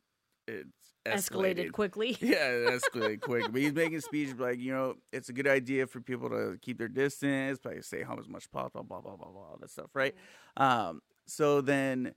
[0.47, 0.67] it
[1.07, 2.17] escalated quickly.
[2.21, 3.45] yeah, it escalated quick.
[3.51, 6.59] But he's making a speech like, you know, it's a good idea for people to
[6.61, 9.59] keep their distance, probably stay home as much as possible, blah, blah, blah, blah, all
[9.61, 10.15] that stuff, right?
[10.57, 12.15] Um, so then,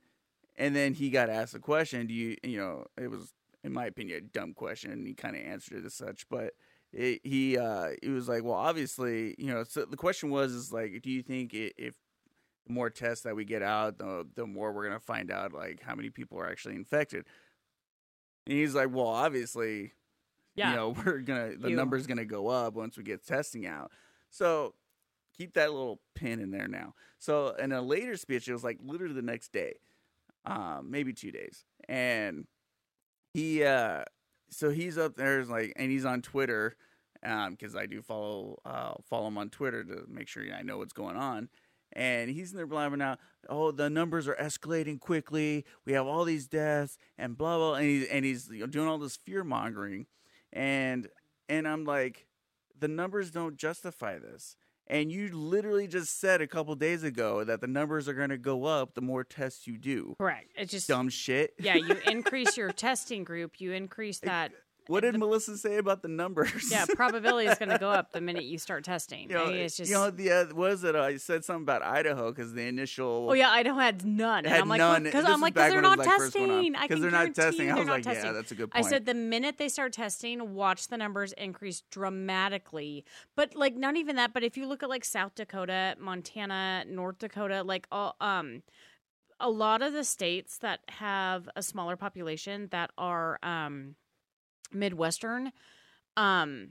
[0.56, 2.06] and then he got asked a question.
[2.06, 3.32] Do you, you know, it was,
[3.64, 6.54] in my opinion, a dumb question, and he kind of answered it as such, but
[6.92, 10.72] it, he, uh, he was like, well, obviously, you know, so the question was, is
[10.72, 11.94] like, do you think i if
[12.66, 15.52] the more tests that we get out, the, the more we're going to find out,
[15.52, 17.26] like, how many people are actually infected?
[18.46, 19.92] And he's like, well, obviously,
[20.54, 20.70] Yeah.
[20.70, 23.90] you know, we're gonna the You- number's gonna go up once we get testing out.
[24.30, 24.74] So
[25.36, 26.94] keep that little pin in there now.
[27.18, 29.74] So in a later speech, it was like literally the next day,
[30.44, 32.46] um, maybe two days, and
[33.32, 34.04] he, uh,
[34.50, 36.76] so he's up there, is like, and he's on Twitter,
[37.22, 40.78] um, because I do follow, uh, follow him on Twitter to make sure I know
[40.78, 41.48] what's going on.
[41.94, 43.18] And he's in there blabbing out,
[43.48, 45.64] oh, the numbers are escalating quickly.
[45.84, 47.74] We have all these deaths and blah blah.
[47.74, 50.06] And he's and he's you know, doing all this fear mongering,
[50.52, 51.08] and
[51.48, 52.26] and I'm like,
[52.78, 54.56] the numbers don't justify this.
[54.88, 58.36] And you literally just said a couple days ago that the numbers are going to
[58.38, 60.16] go up the more tests you do.
[60.18, 60.50] Correct.
[60.56, 61.54] It's just Dumb shit.
[61.58, 61.76] yeah.
[61.76, 63.60] You increase your testing group.
[63.60, 64.52] You increase that.
[64.88, 66.70] What did the- Melissa say about the numbers?
[66.70, 69.28] Yeah, probability is going to go up the minute you start testing.
[69.30, 69.90] You know, it's just.
[69.90, 70.96] you know the uh, what is it?
[70.96, 73.28] Uh, I said something about Idaho because the initial.
[73.30, 74.44] Oh yeah, Idaho had none.
[74.44, 75.04] And had I'm like, none.
[75.04, 76.56] because I'm like, because they're not like, first going on.
[76.56, 76.74] testing.
[76.76, 77.70] I 'Cause can they're not testing.
[77.70, 78.32] I they're was not like, yeah, testing.
[78.34, 83.04] that's a good I said the minute they start testing, watch the numbers increase dramatically.
[83.36, 84.32] But like, not even that.
[84.32, 88.62] But if you look at like South Dakota, Montana, North Dakota, like all um.
[89.44, 93.96] A lot of the states that have a smaller population that are um,
[94.72, 95.52] Midwestern,
[96.16, 96.70] um,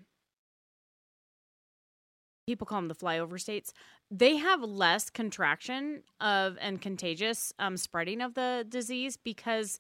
[2.47, 3.74] people call them the flyover states
[4.12, 9.80] they have less contraction of and contagious um, spreading of the disease because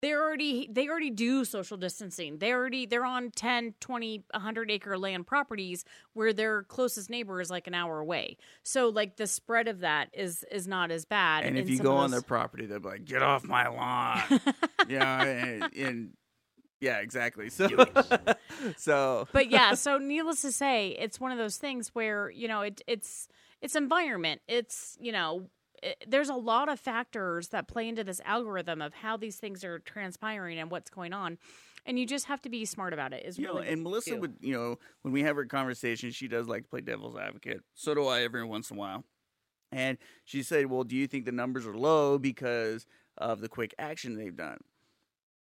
[0.00, 4.98] they already they already do social distancing they already they're on 10 20 100 acre
[4.98, 9.68] land properties where their closest neighbor is like an hour away so like the spread
[9.68, 12.66] of that is is not as bad and if you go of on their property,
[12.66, 14.40] they'll be like, "Get off my lawn."
[14.88, 16.10] yeah, and, and
[16.80, 17.50] yeah, exactly.
[17.50, 17.68] So,
[18.76, 22.62] so but yeah, so needless to say, it's one of those things where you know
[22.62, 23.28] it, it's
[23.60, 24.40] it's environment.
[24.48, 25.48] It's you know
[25.82, 29.64] it, there's a lot of factors that play into this algorithm of how these things
[29.64, 31.38] are transpiring and what's going on,
[31.84, 33.24] and you just have to be smart about it.
[33.24, 34.20] Is you know, really and Melissa do.
[34.20, 37.62] would, you know, when we have her conversation, she does like to play devil's advocate.
[37.74, 39.04] So do I every once in a while.
[39.70, 43.74] And she said, "Well, do you think the numbers are low because of the quick
[43.78, 44.58] action they've done?"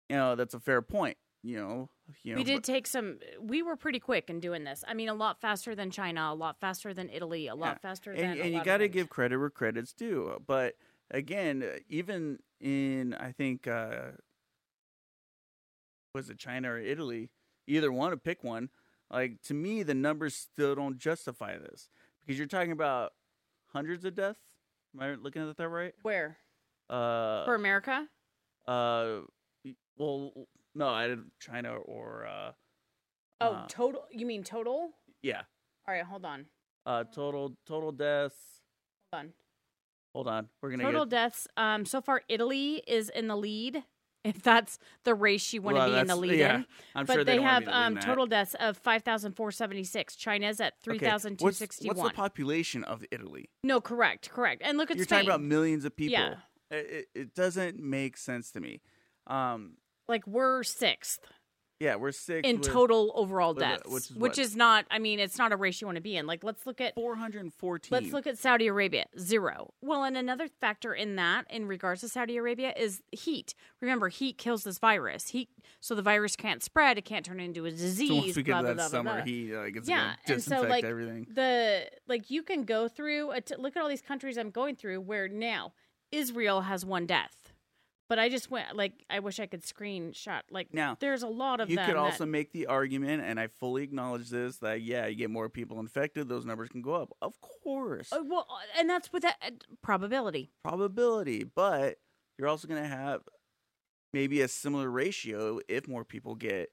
[0.09, 1.17] You know, that's a fair point.
[1.43, 1.89] you know,
[2.23, 3.19] you know, we did but- take some.
[3.39, 4.83] We were pretty quick in doing this.
[4.87, 7.89] I mean, a lot faster than China, a lot faster than Italy, a lot Yeah.
[7.89, 8.31] faster than.
[8.31, 10.41] and, a and you got to give credit where credit's due.
[10.47, 10.75] But
[11.11, 14.11] again, uh, even in I think uh
[16.13, 17.29] was it China or Italy,
[17.67, 18.69] either one to pick one.
[19.11, 21.89] Like to me, the numbers still don't justify this
[22.21, 23.13] because you're talking about
[23.67, 24.39] hundreds of deaths.
[24.95, 25.93] Am I looking at that right?
[26.01, 26.37] where
[26.89, 28.07] Uh, for America.
[28.67, 29.19] uh,
[29.97, 30.31] well,
[30.73, 32.51] no, I did China or uh,
[33.41, 34.05] Oh, uh, total.
[34.11, 34.91] You mean total?
[35.21, 35.41] yeah,
[35.87, 36.45] All right, hold on.
[36.85, 38.35] uh, total total deaths.
[39.13, 39.33] Hold on.
[40.13, 41.47] Hold on, we're gonna Total get deaths.
[41.57, 43.83] Um, so far, Italy is in the lead.
[44.25, 46.65] If that's the race you want to Well, be in the lead yeah, in,
[46.95, 48.03] I'm but sure they, they, don't have me to um, that.
[48.03, 50.15] total deaths of five thousand four seventy six.
[50.15, 53.51] China's at three Okay, thousand two what's- What's the population of Italy?
[53.63, 54.63] no, correct, correct.
[54.65, 55.17] And look at You're Spain.
[55.25, 56.13] talking about millions of people.
[56.13, 56.35] Yeah.
[56.71, 58.81] It, it, it doesn't make sense to me.
[59.27, 59.73] Um,
[60.07, 61.19] like we're sixth
[61.79, 64.85] yeah, we're sixth in with total overall with, deaths, which is which is not.
[64.89, 66.25] I mean, it's not a race you want to be in.
[66.25, 67.89] Like, let's look at 414.
[67.91, 69.73] Let's look at Saudi Arabia, zero.
[69.81, 73.53] Well, and another factor in that, in regards to Saudi Arabia, is heat.
[73.81, 75.29] Remember, heat kills this virus.
[75.29, 75.49] Heat,
[75.81, 76.97] so the virus can't spread.
[76.97, 78.07] It can't turn into a disease.
[78.07, 79.23] So once we get blah, to that blah, summer blah.
[79.23, 81.27] heat, like it's Yeah, gonna and so disinfect like everything.
[81.29, 83.31] the like you can go through.
[83.31, 85.01] A t- look at all these countries I'm going through.
[85.01, 85.73] Where now
[86.13, 87.44] Israel has one death,
[88.07, 90.41] but I just went like I wish I could screenshot.
[90.51, 93.47] Like Now, there's a lot of You could that- also make the argument, and I
[93.47, 97.09] fully acknowledge this, that yeah, you get more people infected, those numbers can go up.
[97.21, 98.47] Of course, Oh, well,
[98.77, 99.51] and that's with that uh,
[99.81, 100.51] probability.
[100.63, 101.97] probability, but
[102.37, 103.21] you're also going to have
[104.13, 106.69] maybe a similar ratio if more people get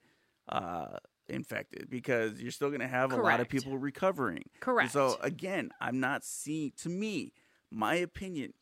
[0.49, 4.43] uh, infected because you're still going to have a lot of people recovering.
[4.61, 4.93] Correct.
[4.93, 6.73] So again, I'm not seeing.
[6.83, 7.33] To me,
[7.71, 8.53] my opinion,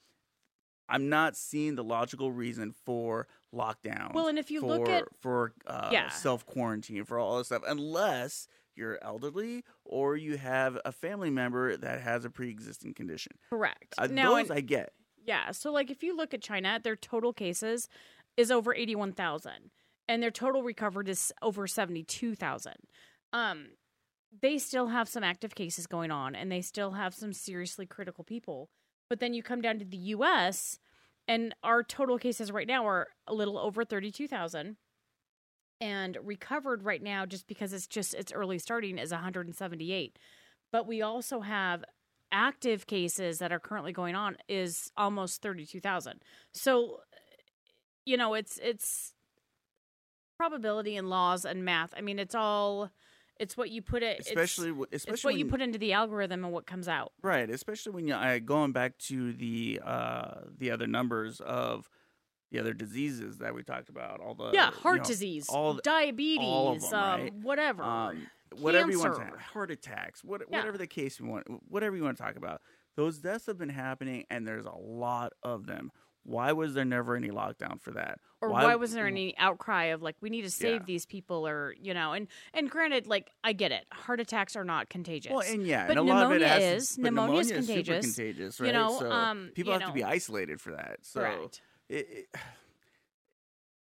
[0.90, 4.12] I'm not seeing the logical reason for lockdown.
[4.12, 6.08] Well, and if you for, look at- for uh, Yeah.
[6.10, 11.76] self quarantine for all this stuff, unless you're elderly or you have a family member
[11.76, 13.32] that has a pre existing condition.
[13.48, 13.94] correct.
[13.98, 14.92] Uh, now, those in- I get.
[15.22, 15.50] Yeah.
[15.52, 17.88] So, like, if you look at China, their total cases
[18.36, 19.70] is over 81,000,
[20.08, 22.74] and their total recovered is over 72,000.
[23.32, 23.70] Um,
[24.40, 28.24] they still have some active cases going on, and they still have some seriously critical
[28.24, 28.70] people.
[29.10, 30.78] But then you come down to the U.S.,
[31.28, 34.76] and our total cases right now are a little over 32,000.
[35.80, 40.18] And recovered right now, just because it's just it's early starting, is 178.
[40.72, 41.84] But we also have
[42.32, 46.22] active cases that are currently going on is almost 32,000.
[46.52, 47.00] So
[48.06, 49.14] you know, it's it's
[50.36, 51.92] probability and laws and math.
[51.96, 52.90] I mean, it's all
[53.40, 55.92] it's what you put it Especially, w- it's, especially it's what you put into the
[55.94, 57.12] algorithm and what comes out.
[57.22, 61.88] Right, especially when you I going back to the uh the other numbers of
[62.52, 65.74] the other diseases that we talked about, all the yeah, you heart know, disease, all
[65.74, 67.34] the- diabetes, all of 'em, um, right?
[67.34, 67.82] whatever.
[67.82, 68.26] um,
[68.58, 69.38] whatever you want to Cancer.
[69.38, 70.58] heart attacks, what, Yeah.
[70.58, 72.60] whatever the case you want, whatever you want to talk about.
[72.96, 75.92] Those deaths have been happening, and there's a lot of them.
[76.30, 78.18] Why was there never any lockdown for that?
[78.42, 80.86] or why, was there any outcry of like we need to save Yeah.
[80.86, 84.64] these people or you know and and granted like i get it heart attacks are
[84.64, 86.98] not contagious Well, and yeah, But and a lot of it pneumonia has is.
[86.98, 88.74] Pneumonia is contagious, contagious, you right?
[88.74, 91.00] know, so um, people you have to be isolated for that.
[91.02, 91.60] So correct
[91.90, 92.40] it, it,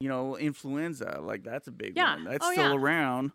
[0.01, 2.15] you know, influenza, like that's a big Yeah.
[2.15, 2.23] one.
[2.25, 2.75] That's Oh, still yeah.
[2.75, 3.31] around.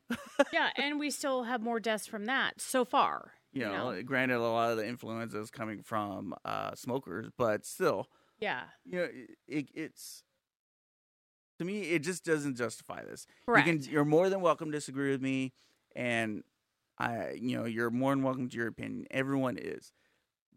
[0.52, 4.40] yeah and we still have more deaths from that so far You know, granted, a
[4.40, 8.08] lot of the influenza is coming from uh, smokers, but still,
[8.40, 10.22] yeah you know, it, it, it's
[11.58, 13.26] to me, it just doesn't justify this.
[13.46, 15.52] correct You can, you're more than welcome to disagree with me,
[15.94, 16.42] and
[16.98, 19.06] I, you know, you're more than welcome to your opinion.
[19.12, 19.92] Everyone is.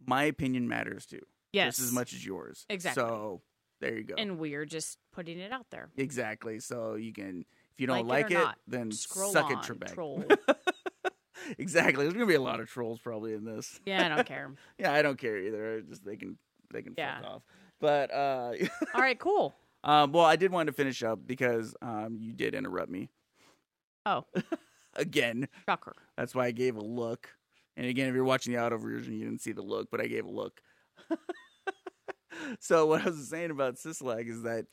[0.08, 1.22] My opinion matters too,
[1.54, 2.66] yes just as much as yours.
[2.70, 3.04] Exactly.
[3.04, 3.42] So
[3.80, 4.16] there you go.
[4.18, 6.60] and we're just putting it out there exactly.
[6.60, 9.52] So you can, if you don't Like like, it it, not, then scroll suck on,
[9.54, 9.94] it, Trebek.
[9.94, 10.24] troll.
[11.58, 12.04] exactly.
[12.06, 13.80] There's gonna be a lot of trolls probably in this.
[13.86, 15.82] yeah i don't care Yeah, I don't care either.
[15.82, 16.38] Just they can
[16.74, 17.22] they can Yeah.
[17.22, 17.42] fuck off.
[17.80, 18.54] But uh,
[18.94, 22.56] all right cool um, well, I did want to finish up because um, you did
[22.56, 23.10] interrupt me
[24.06, 24.26] oh
[24.96, 25.48] again.
[25.68, 27.30] shocker That's why I gave a look.
[27.76, 30.08] And again, if you're watching the auto version, you didn't see the look, but I
[30.08, 30.62] gave a look.
[32.60, 34.66] so what I was saying about Sisolak is that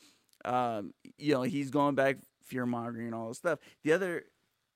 [0.45, 3.59] um, you know he's going back fear mongering and all this stuff.
[3.83, 4.25] The other,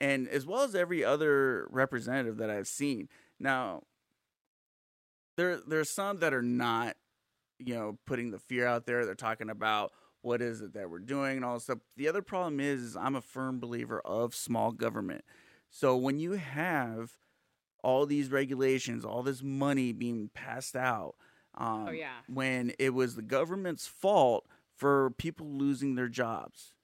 [0.00, 3.08] and as well as every other representative that I've seen.
[3.40, 3.82] Now,
[5.36, 6.96] there there's some that are not,
[7.58, 9.04] you know, putting the fear out there.
[9.04, 11.78] They're talking about what is it that we're doing and all this stuff.
[11.96, 15.24] The other problem is, is I'm a firm believer of small government.
[15.70, 17.12] So when you have
[17.82, 21.14] all these regulations, all this money being passed out,
[21.56, 22.18] um, Oh, yeah.
[22.28, 26.74] when it was the government's fault for people losing their jobs.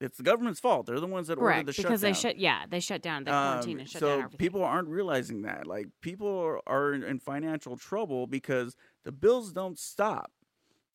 [0.00, 0.86] It's the government's fault.
[0.86, 1.58] They're the ones that Correct.
[1.60, 2.32] ordered the because they shutdown.
[2.32, 2.38] shut.
[2.38, 3.22] Yeah, they shut down.
[3.24, 4.38] They quarantine Um, and shut so down everything.
[4.38, 5.66] people aren't realizing that.
[5.68, 10.30] Like people are, in financial trouble because the bills don't stop.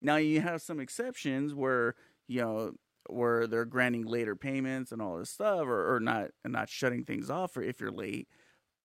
[0.01, 1.95] Now you have some exceptions where
[2.27, 2.71] you know
[3.09, 7.03] where they're granting later payments and all this stuff, or, or not and not shutting
[7.03, 8.27] things off for if you're late.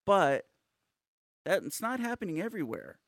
[0.05, 0.45] But
[1.45, 2.99] that's not happening everywhere.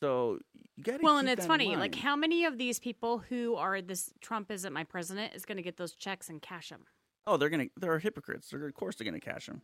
[0.00, 0.38] So
[0.76, 1.02] you got to.
[1.02, 1.74] well, and it's funny.
[1.74, 5.56] Like, how many of these people who are this Trump isn't my president is going
[5.56, 6.84] to get those checks and cash them?
[7.28, 9.60] oh they're gonna they're hypocrites they're of course they're gonna cash them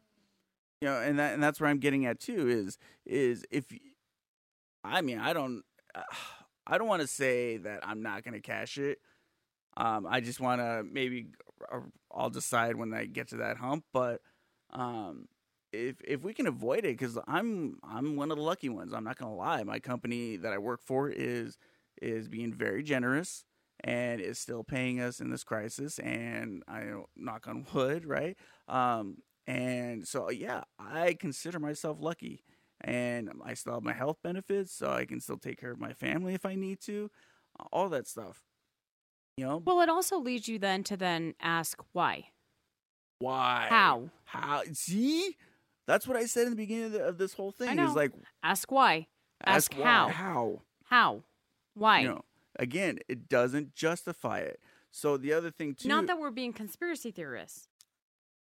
[0.81, 3.65] you know and that and that's where i'm getting at too is is if
[4.85, 5.63] I mean i don't
[6.67, 8.99] i don't want to say that i'm not gonna cash it
[9.77, 11.27] um i just want to maybe
[11.73, 11.81] uh,
[12.15, 14.21] i'll decide when i get to that hump but
[14.73, 15.27] um
[15.73, 19.05] if if we can avoid it because i'm i'm one of the lucky ones i'm
[19.05, 21.59] not gonna lie my company that i work for is
[22.03, 23.45] is being very generous
[23.83, 25.99] and is still paying us in this crisis.
[25.99, 26.85] And I
[27.17, 28.37] knock on wood, right?
[28.69, 32.43] Um, and so, yeah, I consider myself lucky.
[32.87, 35.95] And I still have my health benefits, so I can still take care of my
[35.95, 37.11] family if I need to,
[37.73, 38.43] all that stuff.
[39.39, 42.27] You know, Well, it also leads you then to then ask why.
[43.19, 43.67] why?
[43.71, 44.11] How?
[44.25, 44.63] How?
[44.75, 45.37] See,
[45.87, 47.79] that's what I said in the beginning of, the, of this whole thing.
[47.79, 48.13] Is like
[48.43, 49.07] Ask why.
[49.45, 49.85] Ask why.
[49.85, 50.09] how.
[50.09, 50.61] How?
[50.85, 51.23] How?
[51.75, 52.01] Why?
[52.01, 52.25] You know,
[52.59, 54.61] again, it doesn't justify it.
[54.91, 57.67] So the other thing too, Not that we're being conspiracy theorists.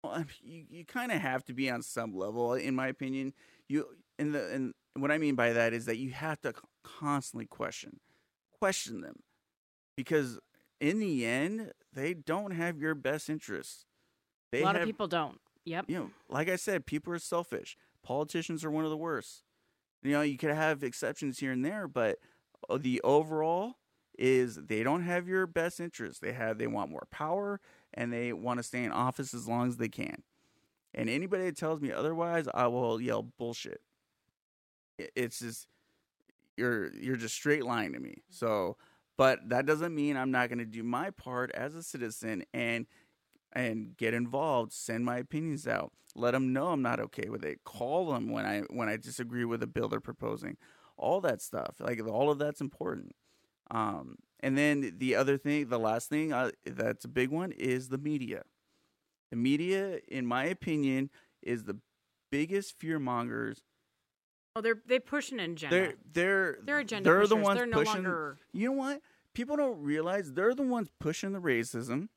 [0.04, 3.34] Well, you you kind of have to be on some level, in my opinion.
[3.68, 3.86] You
[4.20, 8.00] and the and what I mean by that is that you have to constantly question,
[8.60, 9.24] question them,
[9.96, 10.40] because
[10.80, 13.86] in the end, they don't have your best interests.
[14.52, 15.40] They a lot have, of people don't.
[15.66, 15.86] Yep.
[15.88, 17.78] you know, like I said, people are selfish.
[18.04, 19.44] Politicians are one of the worst.
[20.02, 22.18] You know, you could have exceptions here and there, but
[22.70, 23.76] uh, the overall
[24.18, 26.20] is they don't have your best interests.
[26.20, 27.60] They have they want more power
[27.94, 30.24] and they want to stay in office as long as they can.
[30.94, 33.82] And anybody that tells me otherwise, I will yell bullshit.
[35.16, 35.68] It's just
[36.58, 38.22] you're you're just straight lying to me.
[38.30, 38.78] So,
[39.18, 42.86] but that doesn't mean I'm not going to do my part as a citizen and
[43.54, 47.64] and get involved, send my opinions out, let them know I'm not okay with it,
[47.64, 50.58] call them when I when I disagree with a bill they're proposing,
[50.98, 51.76] all that stuff.
[51.80, 53.16] Like all of that's important.
[53.72, 57.90] Um, and then the other thing, the last thing uh, that's a big one is
[57.90, 58.44] the media.
[59.30, 61.10] The media, in my opinion,
[61.42, 61.78] is the
[62.32, 63.62] biggest fear mongers.
[64.60, 65.76] Oh, they're they push an agenda.
[65.76, 67.44] They're they're They're agenda they're the pushers.
[67.46, 67.94] ones They're no pushing.
[68.04, 69.02] longer- You know what?
[69.34, 72.10] People don't realize they're the ones pushing the racism.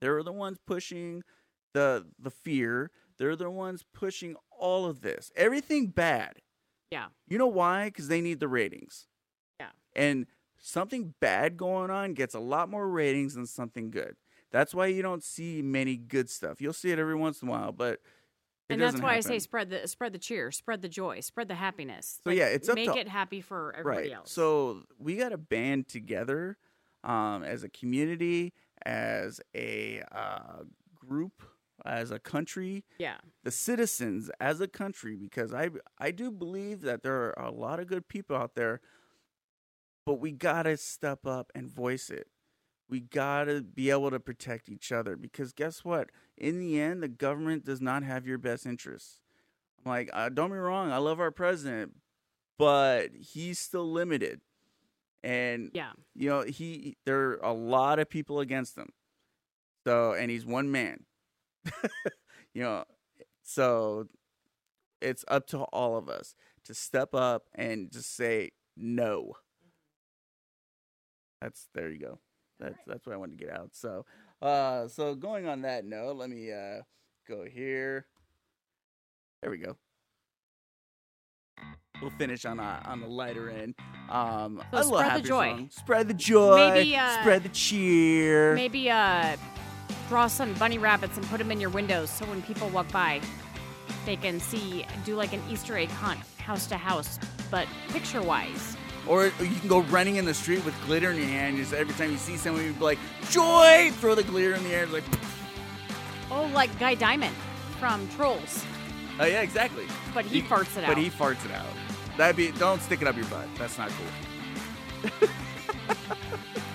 [0.00, 1.22] They're the ones pushing
[1.72, 2.90] the the fear.
[3.18, 5.30] They're the ones pushing all of this.
[5.36, 6.42] Everything bad.
[6.90, 7.06] yeah.
[7.28, 7.86] You know why?
[7.86, 9.06] Because they need the ratings.
[9.60, 9.70] Yeah.
[9.94, 10.26] And
[10.58, 14.16] something bad going on gets a lot more ratings than something good.
[14.50, 16.60] That's why you don't see many good stuff.
[16.60, 18.00] You'll see it every once in a while, but
[18.70, 21.54] and that's why I say spread the spread the cheer, spread the joy, spread the
[21.54, 22.20] happiness.
[22.24, 24.16] So, yeah, it's up make to- it happy for everybody right.
[24.16, 24.32] else.
[24.32, 26.56] So we got to band together
[27.02, 28.52] um, as a community,
[28.84, 30.62] as a uh,
[30.94, 31.42] group,
[31.84, 37.02] as a country, yeah, the citizens as a country, because I I do believe that
[37.02, 38.80] there are a lot of good people out there,
[40.06, 42.28] but we gotta step up and voice it.
[42.88, 46.10] We gotta be able to protect each other because guess what?
[46.36, 49.20] In the end, the government does not have your best interests.
[49.84, 51.94] I'm like, uh, don't be wrong, I love our president,
[52.58, 54.40] but he's still limited,
[55.24, 55.90] and yeah.
[56.14, 58.90] you know he there are a lot of people against him
[59.84, 61.04] so and he's one man
[62.54, 62.84] you know
[63.42, 64.06] so
[65.00, 69.32] it's up to all of us to step up and just say no
[71.40, 72.18] that's there you go
[72.64, 74.04] that's that's what i wanted to get out so
[74.42, 76.80] uh so going on that note let me uh
[77.28, 78.06] go here
[79.42, 79.76] there we go
[82.02, 83.74] we'll finish on a, on the lighter end
[84.10, 85.48] um So a little spread the joy.
[85.50, 85.68] song.
[85.70, 89.36] spread the joy Maybe, uh, spread the cheer Maybe uh,
[90.08, 93.20] draw some bunny rabbits and put them in your windows so when people walk by,
[94.04, 94.84] they can see.
[95.06, 97.18] Do like an Easter egg hunt, house to house,
[97.50, 98.76] but picture wise.
[99.06, 101.56] Or you can go running in the street with glitter in your hand.
[101.58, 102.98] Just every time you see someone, you'd be like,
[103.30, 104.86] "Joy!" Throw the glitter in the air.
[104.86, 105.04] Like,
[106.30, 107.34] Oh, like Guy Diamond
[107.78, 108.64] from Trolls,
[109.20, 109.84] oh yeah, exactly.
[110.14, 110.88] but he farts it out.
[110.88, 111.66] But he farts it out.
[112.16, 112.50] That'd be.
[112.52, 113.46] Don't stick it up your butt.
[113.58, 115.28] That's not cool.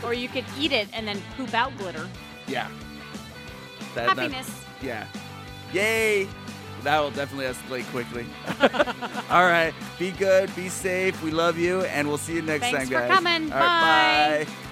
[0.03, 2.07] Or you could eat it and then poop out glitter.
[2.47, 2.67] Yeah.
[3.95, 4.63] That, that- Happiness.
[4.81, 5.07] yeah.
[5.73, 6.27] Yay!
[6.83, 8.25] That will definitely escalate quickly.
[9.29, 9.73] All right.
[9.97, 10.53] Be good.
[10.55, 11.21] Be safe.
[11.23, 13.11] We love you, and we'll see you next Thanks time, for guys.
[13.11, 13.51] coming.
[13.51, 14.45] All right, Bye.
[14.45, 14.68] bye.